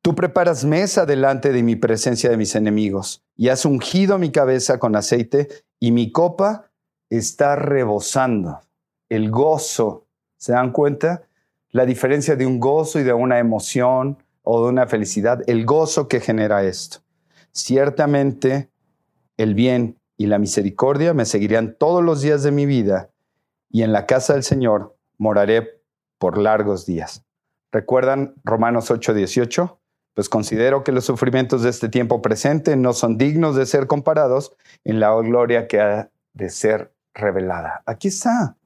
Tú 0.02 0.16
preparas 0.16 0.64
mesa 0.64 1.06
delante 1.06 1.52
de 1.52 1.62
mi 1.62 1.76
presencia 1.76 2.30
de 2.30 2.38
mis 2.38 2.56
enemigos 2.56 3.22
y 3.36 3.50
has 3.50 3.66
ungido 3.66 4.18
mi 4.18 4.32
cabeza 4.32 4.80
con 4.80 4.96
aceite 4.96 5.50
y 5.80 5.92
mi 5.92 6.12
copa 6.12 6.72
está 7.10 7.58
rebosando. 7.58 8.62
El 9.10 9.30
gozo, 9.30 10.08
¿se 10.38 10.54
dan 10.54 10.72
cuenta? 10.72 11.24
La 11.72 11.86
diferencia 11.86 12.38
de 12.38 12.46
un 12.46 12.60
gozo 12.60 13.00
y 13.00 13.04
de 13.04 13.14
una 13.14 13.40
emoción 13.40 14.24
o 14.44 14.64
de 14.64 14.70
una 14.70 14.88
felicidad, 14.88 15.42
el 15.48 15.66
gozo 15.66 16.08
que 16.08 16.22
genera 16.22 16.64
esto. 16.64 17.00
Ciertamente 17.52 18.70
el 19.38 19.54
bien 19.54 19.98
y 20.18 20.28
la 20.28 20.40
misericordia 20.40 21.14
me 21.14 21.26
seguirán 21.26 21.76
todos 21.78 22.04
los 22.04 22.22
días 22.22 22.42
de 22.44 22.52
mi 22.52 22.66
vida 22.66 23.10
y 23.70 23.84
en 23.84 23.92
la 23.92 24.06
casa 24.06 24.34
del 24.34 24.44
Señor 24.44 24.96
moraré 25.18 25.82
por 26.18 26.38
largos 26.38 26.86
días. 26.86 27.26
¿Recuerdan 27.72 28.34
Romanos 28.44 28.90
8:18? 28.92 29.79
Pues 30.20 30.28
considero 30.28 30.84
que 30.84 30.92
los 30.92 31.06
sufrimientos 31.06 31.62
de 31.62 31.70
este 31.70 31.88
tiempo 31.88 32.22
presente 32.22 32.76
no 32.76 32.92
son 32.92 33.18
dignos 33.18 33.56
de 33.56 33.66
ser 33.66 33.88
comparados 33.88 34.52
en 34.84 35.00
la 35.00 35.16
gloria 35.16 35.66
que 35.66 35.80
ha 35.80 36.10
de 36.34 36.50
ser 36.50 36.92
revelada. 37.14 37.84
Aquí 37.86 38.10
está. 38.10 38.58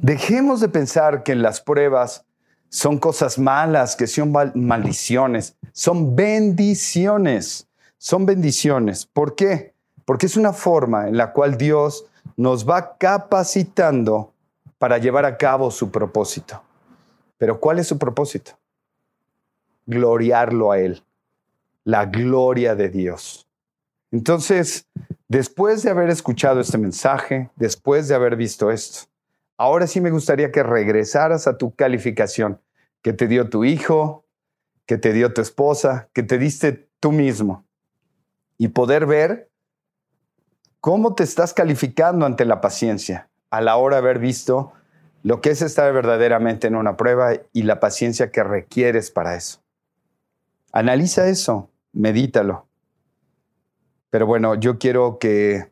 Dejemos 0.00 0.60
de 0.60 0.68
pensar 0.68 1.24
que 1.24 1.34
las 1.34 1.60
pruebas 1.60 2.24
son 2.68 2.98
cosas 2.98 3.36
malas, 3.36 3.96
que 3.96 4.06
son 4.06 4.32
maldiciones, 4.54 5.56
son 5.72 6.14
bendiciones, 6.14 7.66
son 7.96 8.24
bendiciones. 8.24 9.06
¿Por 9.06 9.34
qué? 9.34 9.74
Porque 10.04 10.26
es 10.26 10.36
una 10.36 10.52
forma 10.52 11.08
en 11.08 11.16
la 11.16 11.32
cual 11.32 11.58
Dios 11.58 12.06
nos 12.36 12.64
va 12.64 12.96
capacitando 12.96 14.32
para 14.78 14.98
llevar 14.98 15.24
a 15.24 15.36
cabo 15.36 15.72
su 15.72 15.90
propósito. 15.90 16.62
Pero 17.38 17.58
¿cuál 17.58 17.80
es 17.80 17.88
su 17.88 17.98
propósito? 17.98 18.57
Gloriarlo 19.88 20.70
a 20.70 20.78
Él, 20.78 21.02
la 21.82 22.06
gloria 22.06 22.76
de 22.76 22.88
Dios. 22.88 23.48
Entonces, 24.12 24.86
después 25.26 25.82
de 25.82 25.90
haber 25.90 26.10
escuchado 26.10 26.60
este 26.60 26.78
mensaje, 26.78 27.50
después 27.56 28.06
de 28.06 28.14
haber 28.14 28.36
visto 28.36 28.70
esto, 28.70 29.08
ahora 29.56 29.88
sí 29.88 30.00
me 30.00 30.12
gustaría 30.12 30.52
que 30.52 30.62
regresaras 30.62 31.48
a 31.48 31.58
tu 31.58 31.74
calificación 31.74 32.60
que 33.02 33.12
te 33.12 33.26
dio 33.26 33.48
tu 33.48 33.64
hijo, 33.64 34.24
que 34.86 34.96
te 34.96 35.12
dio 35.12 35.34
tu 35.34 35.40
esposa, 35.40 36.08
que 36.12 36.22
te 36.22 36.38
diste 36.38 36.88
tú 37.00 37.10
mismo, 37.10 37.64
y 38.56 38.68
poder 38.68 39.06
ver 39.06 39.48
¿Cómo 40.80 41.14
te 41.14 41.24
estás 41.24 41.52
calificando 41.54 42.24
ante 42.24 42.44
la 42.44 42.60
paciencia 42.60 43.28
a 43.50 43.60
la 43.60 43.76
hora 43.76 43.96
de 43.96 44.02
haber 44.02 44.20
visto 44.20 44.72
lo 45.24 45.40
que 45.40 45.50
es 45.50 45.60
estar 45.60 45.92
verdaderamente 45.92 46.68
en 46.68 46.76
una 46.76 46.96
prueba 46.96 47.32
y 47.52 47.64
la 47.64 47.80
paciencia 47.80 48.30
que 48.30 48.44
requieres 48.44 49.10
para 49.10 49.34
eso? 49.34 49.60
Analiza 50.72 51.28
eso, 51.28 51.70
medítalo. 51.92 52.66
Pero 54.10 54.26
bueno, 54.26 54.54
yo 54.54 54.78
quiero 54.78 55.18
que 55.18 55.70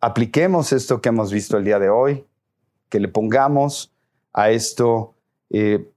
apliquemos 0.00 0.72
esto 0.72 1.00
que 1.00 1.10
hemos 1.10 1.32
visto 1.32 1.56
el 1.56 1.64
día 1.64 1.78
de 1.78 1.90
hoy, 1.90 2.26
que 2.88 3.00
le 3.00 3.08
pongamos 3.08 3.92
a 4.32 4.50
esto 4.50 5.14
eh, 5.50 5.90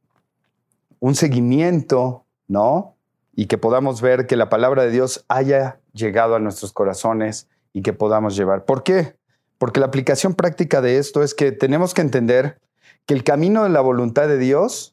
un 1.00 1.15
seguimiento, 1.15 2.26
¿no? 2.48 2.96
Y 3.36 3.48
que 3.48 3.58
podamos 3.58 4.02
ver 4.02 4.28
que 4.28 4.36
la 4.36 4.50
palabra 4.50 4.84
de 4.84 4.91
Dios 4.91 5.26
haya 5.28 5.80
llegado 5.93 6.36
a 6.36 6.39
nuestros 6.39 6.72
corazones 6.72 7.48
y 7.74 7.82
que 7.82 7.93
podamos 7.93 8.36
llevar. 8.36 8.65
¿Por 8.65 8.84
qué? 8.84 9.15
Porque 9.58 9.80
la 9.80 9.88
aplicación 9.88 10.34
práctica 10.34 10.82
de 10.82 10.98
esto 10.98 11.24
es 11.24 11.34
que 11.34 11.52
tenemos 11.52 11.93
que 11.93 12.02
entender 12.02 12.60
que 13.06 13.13
el 13.13 13.24
camino 13.24 13.63
de 13.63 13.69
la 13.69 13.82
voluntad 13.82 14.28
de 14.28 14.38
Dios 14.38 14.92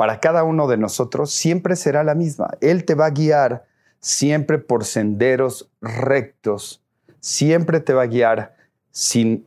para 0.00 0.18
cada 0.18 0.44
uno 0.44 0.66
de 0.66 0.78
nosotros 0.78 1.30
siempre 1.30 1.76
será 1.76 2.02
la 2.04 2.14
misma. 2.14 2.56
Él 2.62 2.86
te 2.86 2.94
va 2.94 3.04
a 3.04 3.10
guiar 3.10 3.66
siempre 3.98 4.56
por 4.56 4.86
senderos 4.86 5.68
rectos, 5.82 6.80
siempre 7.18 7.80
te 7.80 7.92
va 7.92 8.04
a 8.04 8.06
guiar 8.06 8.56
sin 8.92 9.46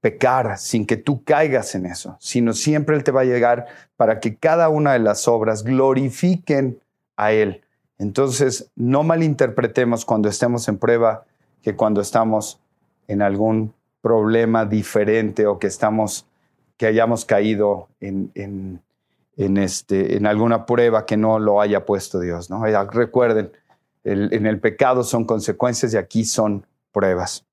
pecar, 0.00 0.58
sin 0.58 0.84
que 0.84 0.96
tú 0.96 1.22
caigas 1.22 1.76
en 1.76 1.86
eso, 1.86 2.16
sino 2.18 2.54
siempre 2.54 2.96
Él 2.96 3.04
te 3.04 3.12
va 3.12 3.20
a 3.20 3.24
llegar 3.24 3.66
para 3.96 4.18
que 4.18 4.34
cada 4.34 4.68
una 4.68 4.94
de 4.94 4.98
las 4.98 5.28
obras 5.28 5.62
glorifiquen 5.62 6.80
a 7.14 7.30
Él. 7.30 7.62
Entonces, 7.96 8.72
no 8.74 9.04
malinterpretemos 9.04 10.04
cuando 10.04 10.28
estemos 10.28 10.66
en 10.66 10.76
prueba 10.76 11.22
que 11.62 11.76
cuando 11.76 12.00
estamos 12.00 12.58
en 13.06 13.22
algún 13.22 13.72
problema 14.02 14.64
diferente 14.64 15.46
o 15.46 15.60
que 15.60 15.68
estamos, 15.68 16.26
que 16.78 16.86
hayamos 16.86 17.24
caído 17.24 17.86
en, 18.00 18.32
en, 18.34 18.82
este, 19.36 20.16
en 20.16 20.26
alguna 20.26 20.66
prueba 20.66 21.06
que 21.06 21.16
no 21.16 21.38
lo 21.38 21.60
haya 21.60 21.84
puesto 21.84 22.20
Dios. 22.20 22.50
¿no? 22.50 22.64
Recuerden, 22.86 23.52
en 24.04 24.46
el 24.46 24.60
pecado 24.60 25.02
son 25.02 25.24
consecuencias 25.24 25.94
y 25.94 25.96
aquí 25.96 26.24
son 26.24 26.66
pruebas. 26.92 27.44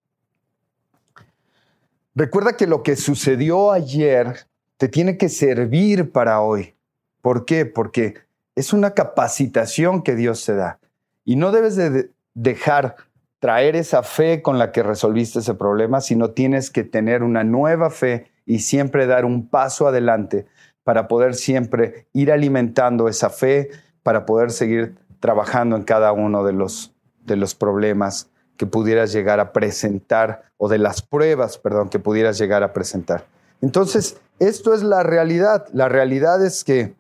Recuerda 2.14 2.58
que 2.58 2.68
lo 2.68 2.84
que 2.84 2.96
sucedió 2.98 3.72
ayer 3.72 4.46
te 4.78 4.90
tiene 4.90 5.18
que 5.18 5.30
servir 5.30 6.12
para 6.12 6.42
hoy. 6.42 6.76
¿Por 7.22 7.46
qué? 7.46 7.66
Porque 7.66 8.16
es 8.56 8.74
una 8.74 8.94
capacitación 8.94 10.04
que 10.04 10.16
Dios 10.16 10.46
te 10.46 10.56
da. 10.56 10.80
Y 11.24 11.36
no 11.36 11.52
debes 11.52 11.76
de 11.76 12.12
dejar 12.34 12.98
traer 13.40 13.76
esa 13.76 14.04
fe 14.04 14.42
con 14.42 14.60
la 14.60 14.72
que 14.72 14.84
resolviste 14.84 15.40
ese 15.40 15.54
problema, 15.54 16.02
sino 16.02 16.32
tienes 16.32 16.70
que 16.70 16.84
tener 16.84 17.24
una 17.24 17.44
nueva 17.44 17.90
fe 17.90 18.32
y 18.46 18.60
siempre 18.60 19.08
dar 19.08 19.24
un 19.26 19.48
paso 19.48 19.88
adelante 19.88 20.46
para 20.84 21.08
poder 21.08 21.36
siempre 21.36 22.08
ir 22.14 22.32
alimentando 22.32 23.08
esa 23.08 23.30
fe, 23.30 23.70
para 24.04 24.26
poder 24.26 24.52
seguir 24.52 24.96
trabajando 25.20 25.76
en 25.76 25.84
cada 25.84 26.12
uno 26.12 26.44
de 26.44 26.54
los, 26.54 26.94
de 27.26 27.36
los 27.36 27.56
problemas 27.56 28.30
que 28.58 28.66
pudieras 28.66 29.12
llegar 29.12 29.40
a 29.40 29.54
presentar 29.54 30.44
o 30.58 30.70
de 30.70 30.78
las 30.78 31.02
pruebas, 31.02 31.58
perdón, 31.58 31.90
que 31.90 32.00
pudieras 32.00 32.38
llegar 32.38 32.64
a 32.64 32.74
presentar. 32.74 33.26
Entonces, 33.62 34.18
esto 34.40 34.74
es 34.74 34.84
la 34.84 35.04
realidad. 35.04 35.68
La 35.74 35.90
realidad 35.90 36.44
es 36.44 36.64
que 36.64 36.96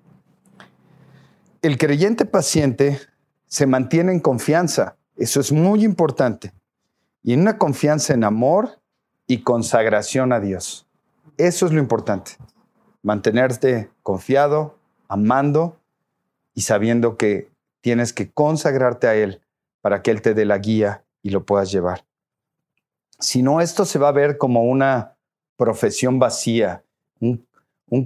el 1.62 1.78
creyente 1.78 2.26
paciente 2.26 3.00
se 3.48 3.66
mantiene 3.66 4.12
en 4.12 4.20
confianza 4.20 4.96
eso 5.22 5.40
es 5.40 5.52
muy 5.52 5.84
importante. 5.84 6.52
Y 7.22 7.34
en 7.34 7.42
una 7.42 7.60
confianza 7.60 8.16
en 8.16 8.24
amor 8.24 8.80
y 9.28 9.44
consagración 9.44 10.34
a 10.34 10.40
Dios. 10.40 10.88
Eso 11.38 11.68
es 11.68 11.72
lo 11.72 11.80
importante. 11.80 12.32
Mantenerte 13.04 13.90
confiado, 14.04 14.78
amando 15.08 15.78
y 16.54 16.62
sabiendo 16.62 17.18
que 17.18 17.50
tienes 17.82 18.14
que 18.14 18.32
consagrarte 18.32 19.08
a 19.08 19.16
Él 19.16 19.42
para 19.82 20.02
que 20.02 20.12
Él 20.12 20.22
te 20.22 20.34
dé 20.34 20.46
la 20.46 20.60
guía 20.60 21.04
y 21.24 21.32
lo 21.32 21.46
puedas 21.46 21.72
llevar. 21.72 22.06
Si 23.20 23.44
no, 23.44 23.62
esto 23.62 23.86
se 23.86 24.00
va 24.00 24.10
a 24.10 24.14
ver 24.14 24.38
como 24.38 24.64
una 24.64 25.16
profesión 25.58 26.20
vacía, 26.20 26.84
un, 27.20 27.46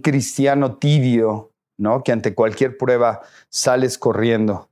cristiano 0.02 0.78
tibio, 0.78 1.52
¿no? 1.78 2.04
Que 2.04 2.12
ante 2.12 2.34
cualquier 2.34 2.78
prueba 2.78 3.22
sales 3.50 3.98
corriendo. 3.98 4.70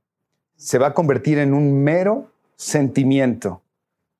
Se 0.56 0.78
va 0.78 0.88
a 0.88 0.94
convertir 0.94 1.38
en 1.38 1.54
un 1.54 1.82
mero 1.82 2.30
sentimiento, 2.56 3.62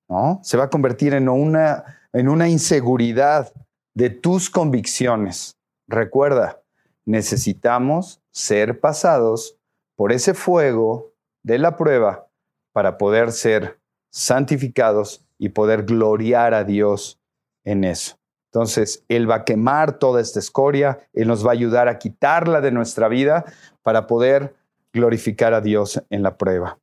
¿no? 0.09 0.41
Se 0.43 0.57
va 0.57 0.65
a 0.65 0.71
convertir 0.71 1.15
en 1.15 1.29
una 1.29 2.49
inseguridad 2.49 3.53
de 3.93 4.11
tus 4.11 4.49
convicciones. 4.49 5.57
Recuerda, 5.87 6.63
necesitamos 7.05 8.23
ser 8.31 8.81
pasados 8.81 9.59
por 9.97 10.13
ese 10.13 10.35
fuego 10.35 11.13
de 11.43 11.59
la 11.59 11.77
prueba 11.77 12.27
para 12.73 12.97
poder 12.99 13.33
ser 13.33 13.79
santificados 14.11 15.27
y 15.39 15.51
poder 15.51 15.85
gloriar 15.85 16.55
a 16.55 16.65
Dios 16.65 17.21
en 17.65 17.85
eso. 17.85 18.17
Entonces, 18.47 19.05
Él 19.09 19.29
va 19.29 19.37
a 19.37 19.45
quemar 19.45 19.99
toda 19.99 20.21
esta 20.21 20.39
escoria, 20.39 21.01
Él 21.13 21.29
nos 21.29 21.45
va 21.45 21.51
a 21.51 21.55
ayudar 21.55 21.89
a 21.89 21.99
quitarla 21.99 22.61
de 22.61 22.71
nuestra 22.71 23.09
vida 23.09 23.45
para 23.83 24.07
poder 24.07 24.55
glorificar 24.93 25.55
a 25.55 25.61
Dios 25.61 26.03
en 26.09 26.23
la 26.23 26.37
prueba. 26.37 26.79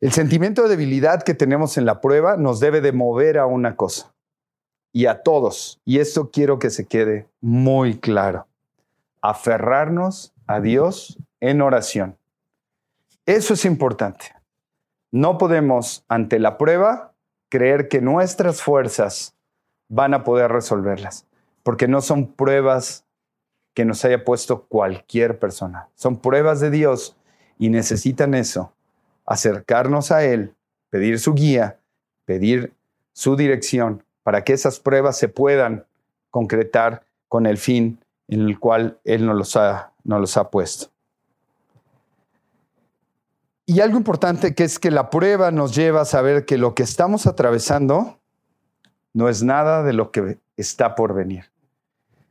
El 0.00 0.12
sentimiento 0.12 0.62
de 0.62 0.68
debilidad 0.68 1.22
que 1.22 1.34
tenemos 1.34 1.78
en 1.78 1.86
la 1.86 2.02
prueba 2.02 2.36
nos 2.36 2.60
debe 2.60 2.82
de 2.82 2.92
mover 2.92 3.38
a 3.38 3.46
una 3.46 3.74
cosa 3.76 4.14
y 4.96 5.04
a 5.04 5.22
todos. 5.22 5.78
Y 5.84 5.98
esto 5.98 6.30
quiero 6.30 6.58
que 6.58 6.70
se 6.70 6.86
quede 6.86 7.28
muy 7.42 7.98
claro. 7.98 8.46
Aferrarnos 9.20 10.32
a 10.46 10.60
Dios 10.60 11.18
en 11.40 11.60
oración. 11.60 12.16
Eso 13.26 13.52
es 13.52 13.66
importante. 13.66 14.34
No 15.10 15.36
podemos, 15.36 16.02
ante 16.08 16.38
la 16.38 16.56
prueba, 16.56 17.12
creer 17.50 17.88
que 17.88 18.00
nuestras 18.00 18.62
fuerzas 18.62 19.36
van 19.90 20.14
a 20.14 20.24
poder 20.24 20.50
resolverlas, 20.50 21.26
porque 21.62 21.88
no 21.88 22.00
son 22.00 22.32
pruebas 22.32 23.04
que 23.74 23.84
nos 23.84 24.02
haya 24.06 24.24
puesto 24.24 24.62
cualquier 24.62 25.38
persona. 25.38 25.90
Son 25.94 26.16
pruebas 26.16 26.58
de 26.60 26.70
Dios 26.70 27.18
y 27.58 27.68
necesitan 27.68 28.32
eso 28.32 28.72
acercarnos 29.26 30.10
a 30.10 30.24
Él, 30.24 30.54
pedir 30.88 31.18
su 31.18 31.34
guía, 31.34 31.80
pedir 32.24 32.72
su 33.12 33.36
dirección 33.36 34.05
para 34.26 34.42
que 34.42 34.54
esas 34.54 34.80
pruebas 34.80 35.16
se 35.16 35.28
puedan 35.28 35.84
concretar 36.32 37.04
con 37.28 37.46
el 37.46 37.58
fin 37.58 38.00
en 38.26 38.40
el 38.40 38.58
cual 38.58 38.98
Él 39.04 39.24
nos 39.24 39.36
los 39.36 39.54
ha, 39.54 39.92
nos 40.02 40.20
los 40.20 40.36
ha 40.36 40.50
puesto. 40.50 40.88
Y 43.66 43.78
algo 43.78 43.96
importante 43.96 44.52
que 44.56 44.64
es 44.64 44.80
que 44.80 44.90
la 44.90 45.10
prueba 45.10 45.52
nos 45.52 45.76
lleva 45.76 46.00
a 46.00 46.04
saber 46.04 46.44
que 46.44 46.58
lo 46.58 46.74
que 46.74 46.82
estamos 46.82 47.28
atravesando 47.28 48.18
no 49.12 49.28
es 49.28 49.44
nada 49.44 49.84
de 49.84 49.92
lo 49.92 50.10
que 50.10 50.38
está 50.56 50.96
por 50.96 51.14
venir. 51.14 51.44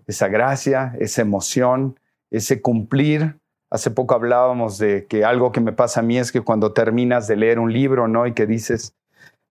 Esa 0.05 0.27
gracia, 0.27 0.97
esa 0.99 1.21
emoción, 1.21 1.97
ese 2.29 2.61
cumplir 2.61 3.39
Hace 3.71 3.89
poco 3.89 4.13
hablábamos 4.13 4.77
de 4.77 5.05
que 5.07 5.25
algo 5.25 5.51
que 5.51 5.59
me 5.59 5.73
pasa 5.73 6.01
a 6.01 6.03
mí 6.03 6.17
es 6.17 6.31
que 6.31 6.41
cuando 6.41 6.71
terminas 6.71 7.27
de 7.27 7.35
leer 7.35 7.57
un 7.59 7.73
libro, 7.73 8.07
¿no? 8.07 8.27
Y 8.27 8.33
que 8.33 8.45
dices, 8.45 8.93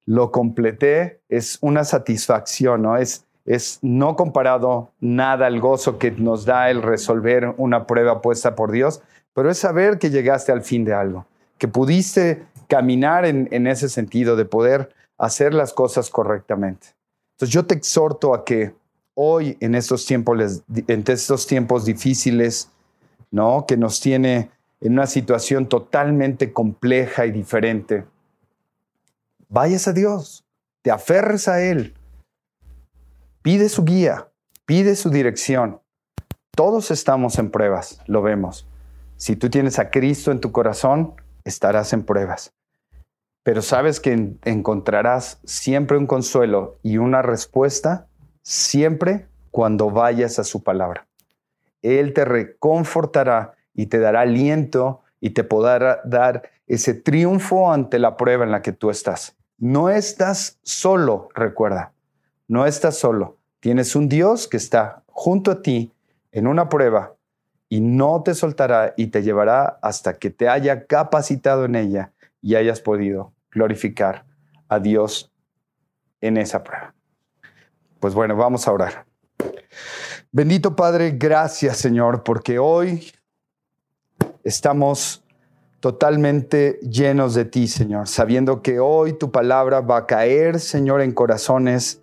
lo 0.06 0.30
completé, 0.30 1.20
es 1.28 1.58
una 1.60 1.84
satisfacción, 1.84 2.82
¿no? 2.82 2.96
Es, 2.96 3.24
es 3.44 3.78
no 3.82 4.16
comparado 4.16 4.90
nada 5.00 5.46
al 5.46 5.60
gozo 5.60 5.98
que 5.98 6.10
nos 6.10 6.44
da 6.44 6.70
el 6.70 6.82
resolver 6.82 7.54
una 7.56 7.86
prueba 7.86 8.20
puesta 8.22 8.54
por 8.54 8.70
Dios, 8.70 9.02
pero 9.34 9.50
es 9.50 9.58
saber 9.58 9.98
que 9.98 10.10
llegaste 10.10 10.52
al 10.52 10.62
fin 10.62 10.84
de 10.84 10.94
algo, 10.94 11.26
que 11.58 11.68
pudiste 11.68 12.44
caminar 12.68 13.24
en, 13.24 13.48
en 13.50 13.66
ese 13.66 13.88
sentido 13.88 14.36
de 14.36 14.44
poder 14.44 14.94
hacer 15.18 15.54
las 15.54 15.72
cosas 15.72 16.10
correctamente. 16.10 16.88
Entonces 17.34 17.52
yo 17.52 17.64
te 17.66 17.74
exhorto 17.74 18.34
a 18.34 18.44
que 18.44 18.74
hoy 19.14 19.56
en 19.60 19.74
estos 19.74 20.06
tiempos, 20.06 20.62
en 20.86 21.04
estos 21.06 21.46
tiempos 21.46 21.84
difíciles, 21.84 22.70
¿no? 23.30 23.64
Que 23.66 23.76
nos 23.76 24.00
tiene 24.00 24.50
en 24.80 24.92
una 24.92 25.06
situación 25.06 25.66
totalmente 25.66 26.52
compleja 26.52 27.26
y 27.26 27.30
diferente. 27.30 28.04
Vayas 29.48 29.88
a 29.88 29.92
Dios, 29.92 30.44
te 30.82 30.90
aferres 30.90 31.48
a 31.48 31.62
Él, 31.62 31.94
pide 33.42 33.68
su 33.68 33.84
guía, 33.84 34.28
pide 34.64 34.96
su 34.96 35.10
dirección. 35.10 35.80
Todos 36.56 36.90
estamos 36.90 37.38
en 37.38 37.50
pruebas, 37.50 38.00
lo 38.06 38.22
vemos. 38.22 38.68
Si 39.16 39.36
tú 39.36 39.50
tienes 39.50 39.78
a 39.78 39.90
Cristo 39.90 40.30
en 40.30 40.40
tu 40.40 40.52
corazón, 40.52 41.14
estarás 41.44 41.92
en 41.92 42.04
pruebas. 42.04 42.52
Pero 43.42 43.60
sabes 43.60 44.00
que 44.00 44.36
encontrarás 44.44 45.40
siempre 45.44 45.98
un 45.98 46.06
consuelo 46.06 46.78
y 46.82 46.96
una 46.96 47.20
respuesta 47.20 48.06
siempre 48.42 49.26
cuando 49.50 49.90
vayas 49.90 50.38
a 50.38 50.44
su 50.44 50.62
palabra. 50.62 51.06
Él 51.82 52.14
te 52.14 52.24
reconfortará 52.24 53.54
y 53.74 53.86
te 53.86 53.98
dará 53.98 54.22
aliento 54.22 55.02
y 55.20 55.30
te 55.30 55.44
podrá 55.44 56.00
dar 56.04 56.50
ese 56.66 56.94
triunfo 56.94 57.72
ante 57.72 57.98
la 57.98 58.16
prueba 58.16 58.44
en 58.44 58.50
la 58.50 58.62
que 58.62 58.72
tú 58.72 58.90
estás. 58.90 59.36
No 59.58 59.90
estás 59.90 60.58
solo, 60.62 61.28
recuerda, 61.34 61.92
no 62.48 62.66
estás 62.66 62.96
solo. 62.96 63.38
Tienes 63.60 63.96
un 63.96 64.08
Dios 64.08 64.48
que 64.48 64.56
está 64.56 65.02
junto 65.06 65.50
a 65.50 65.62
ti 65.62 65.92
en 66.32 66.46
una 66.46 66.68
prueba 66.68 67.14
y 67.68 67.80
no 67.80 68.22
te 68.22 68.34
soltará 68.34 68.94
y 68.96 69.08
te 69.08 69.22
llevará 69.22 69.78
hasta 69.82 70.14
que 70.18 70.30
te 70.30 70.48
haya 70.48 70.86
capacitado 70.86 71.64
en 71.64 71.76
ella 71.76 72.12
y 72.42 72.56
hayas 72.56 72.80
podido 72.80 73.32
glorificar 73.50 74.26
a 74.68 74.78
Dios 74.78 75.32
en 76.20 76.36
esa 76.36 76.62
prueba. 76.62 76.94
Pues 78.00 78.14
bueno, 78.14 78.36
vamos 78.36 78.68
a 78.68 78.72
orar. 78.72 79.06
Bendito 80.30 80.76
Padre, 80.76 81.12
gracias 81.12 81.78
Señor, 81.78 82.22
porque 82.22 82.58
hoy 82.58 83.10
estamos 84.42 85.23
totalmente 85.84 86.80
llenos 86.80 87.34
de 87.34 87.44
ti, 87.44 87.68
Señor, 87.68 88.08
sabiendo 88.08 88.62
que 88.62 88.80
hoy 88.80 89.12
tu 89.12 89.30
palabra 89.30 89.82
va 89.82 89.98
a 89.98 90.06
caer, 90.06 90.58
Señor, 90.58 91.02
en 91.02 91.12
corazones 91.12 92.00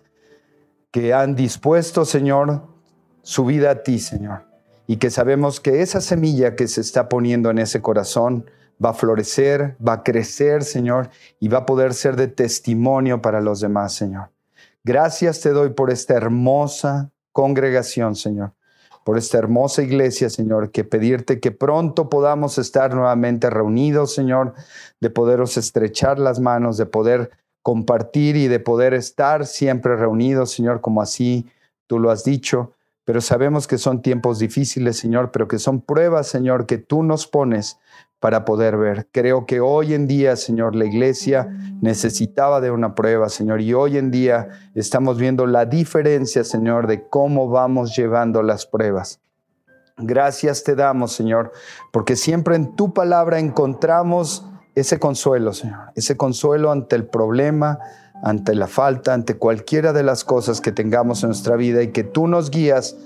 que 0.92 1.12
han 1.12 1.34
dispuesto, 1.34 2.04
Señor, 2.04 2.62
su 3.22 3.44
vida 3.44 3.72
a 3.72 3.82
ti, 3.82 3.98
Señor, 3.98 4.44
y 4.86 4.98
que 4.98 5.10
sabemos 5.10 5.58
que 5.58 5.82
esa 5.82 6.00
semilla 6.00 6.54
que 6.54 6.68
se 6.68 6.80
está 6.80 7.08
poniendo 7.08 7.50
en 7.50 7.58
ese 7.58 7.82
corazón 7.82 8.48
va 8.80 8.90
a 8.90 8.94
florecer, 8.94 9.76
va 9.84 9.94
a 9.94 10.02
crecer, 10.04 10.62
Señor, 10.62 11.10
y 11.40 11.48
va 11.48 11.58
a 11.58 11.66
poder 11.66 11.92
ser 11.92 12.14
de 12.14 12.28
testimonio 12.28 13.20
para 13.20 13.40
los 13.40 13.58
demás, 13.58 13.94
Señor. 13.94 14.30
Gracias 14.84 15.40
te 15.40 15.50
doy 15.50 15.70
por 15.70 15.90
esta 15.90 16.14
hermosa 16.14 17.10
congregación, 17.32 18.14
Señor 18.14 18.52
por 19.04 19.18
esta 19.18 19.38
hermosa 19.38 19.82
iglesia, 19.82 20.30
Señor, 20.30 20.70
que 20.70 20.84
pedirte 20.84 21.40
que 21.40 21.50
pronto 21.50 22.08
podamos 22.08 22.58
estar 22.58 22.94
nuevamente 22.94 23.50
reunidos, 23.50 24.14
Señor, 24.14 24.54
de 25.00 25.10
poderos 25.10 25.56
estrechar 25.56 26.18
las 26.18 26.40
manos, 26.40 26.76
de 26.76 26.86
poder 26.86 27.30
compartir 27.62 28.36
y 28.36 28.48
de 28.48 28.60
poder 28.60 28.94
estar 28.94 29.46
siempre 29.46 29.96
reunidos, 29.96 30.52
Señor, 30.52 30.80
como 30.80 31.02
así 31.02 31.46
tú 31.86 31.98
lo 31.98 32.10
has 32.10 32.24
dicho. 32.24 32.72
Pero 33.04 33.20
sabemos 33.20 33.66
que 33.66 33.78
son 33.78 34.00
tiempos 34.00 34.38
difíciles, 34.38 34.96
Señor, 34.96 35.30
pero 35.32 35.48
que 35.48 35.58
son 35.58 35.80
pruebas, 35.80 36.28
Señor, 36.28 36.66
que 36.66 36.78
tú 36.78 37.02
nos 37.02 37.26
pones 37.26 37.78
para 38.20 38.44
poder 38.44 38.76
ver. 38.76 39.08
Creo 39.10 39.46
que 39.46 39.60
hoy 39.60 39.94
en 39.94 40.06
día, 40.06 40.36
Señor, 40.36 40.76
la 40.76 40.84
iglesia 40.84 41.48
necesitaba 41.80 42.60
de 42.60 42.70
una 42.70 42.94
prueba, 42.94 43.28
Señor, 43.28 43.60
y 43.60 43.74
hoy 43.74 43.98
en 43.98 44.12
día 44.12 44.48
estamos 44.76 45.18
viendo 45.18 45.46
la 45.46 45.66
diferencia, 45.66 46.44
Señor, 46.44 46.86
de 46.86 47.08
cómo 47.08 47.48
vamos 47.48 47.96
llevando 47.96 48.44
las 48.44 48.64
pruebas. 48.64 49.20
Gracias 49.96 50.62
te 50.62 50.76
damos, 50.76 51.12
Señor, 51.12 51.50
porque 51.92 52.14
siempre 52.14 52.54
en 52.54 52.76
tu 52.76 52.94
palabra 52.94 53.40
encontramos 53.40 54.46
ese 54.76 55.00
consuelo, 55.00 55.52
Señor, 55.52 55.90
ese 55.96 56.16
consuelo 56.16 56.70
ante 56.70 56.94
el 56.94 57.06
problema, 57.06 57.80
ante 58.22 58.54
la 58.54 58.68
falta, 58.68 59.12
ante 59.12 59.36
cualquiera 59.36 59.92
de 59.92 60.04
las 60.04 60.24
cosas 60.24 60.60
que 60.60 60.72
tengamos 60.72 61.22
en 61.22 61.30
nuestra 61.30 61.56
vida 61.56 61.82
y 61.82 61.88
que 61.88 62.04
tú 62.04 62.28
nos 62.28 62.50
guías 62.50 62.96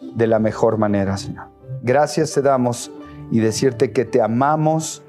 de 0.00 0.26
la 0.26 0.38
mejor 0.38 0.78
manera, 0.78 1.16
Señor. 1.16 1.48
Gracias 1.82 2.32
te 2.32 2.42
damos 2.42 2.92
y 3.32 3.40
decirte 3.40 3.92
que 3.92 4.04
te 4.04 4.22
amamos, 4.22 5.02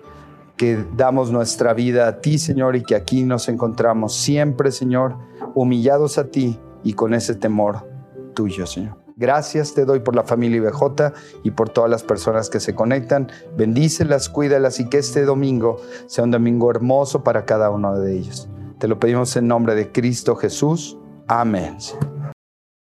que 0.57 0.83
damos 0.97 1.31
nuestra 1.31 1.73
vida 1.73 2.07
a 2.07 2.19
ti, 2.19 2.39
Señor, 2.39 2.75
y 2.75 2.83
que 2.83 2.95
aquí 2.95 3.23
nos 3.23 3.47
encontramos 3.47 4.15
siempre, 4.15 4.71
Señor, 4.71 5.15
humillados 5.53 6.17
a 6.17 6.25
ti 6.25 6.59
y 6.83 6.93
con 6.93 7.13
ese 7.13 7.35
temor 7.35 7.87
tuyo, 8.33 8.65
Señor. 8.65 8.97
Gracias 9.15 9.75
te 9.75 9.85
doy 9.85 9.99
por 9.99 10.15
la 10.15 10.23
familia 10.23 10.57
IBJ 10.57 11.13
y 11.43 11.51
por 11.51 11.69
todas 11.69 11.89
las 11.89 12.01
personas 12.01 12.49
que 12.49 12.59
se 12.59 12.73
conectan. 12.73 13.31
Bendícelas, 13.55 14.27
cuídalas 14.27 14.79
y 14.79 14.89
que 14.89 14.97
este 14.97 15.23
domingo 15.23 15.79
sea 16.07 16.23
un 16.23 16.31
domingo 16.31 16.71
hermoso 16.71 17.23
para 17.23 17.45
cada 17.45 17.69
uno 17.69 17.99
de 17.99 18.17
ellos. 18.17 18.49
Te 18.83 18.89
lo 18.89 18.99
pedimos 18.99 19.33
en 19.37 19.47
nombre 19.47 19.75
de 19.75 19.93
Cristo 19.93 20.35
Jesús. 20.35 20.97
Amén. 21.29 21.77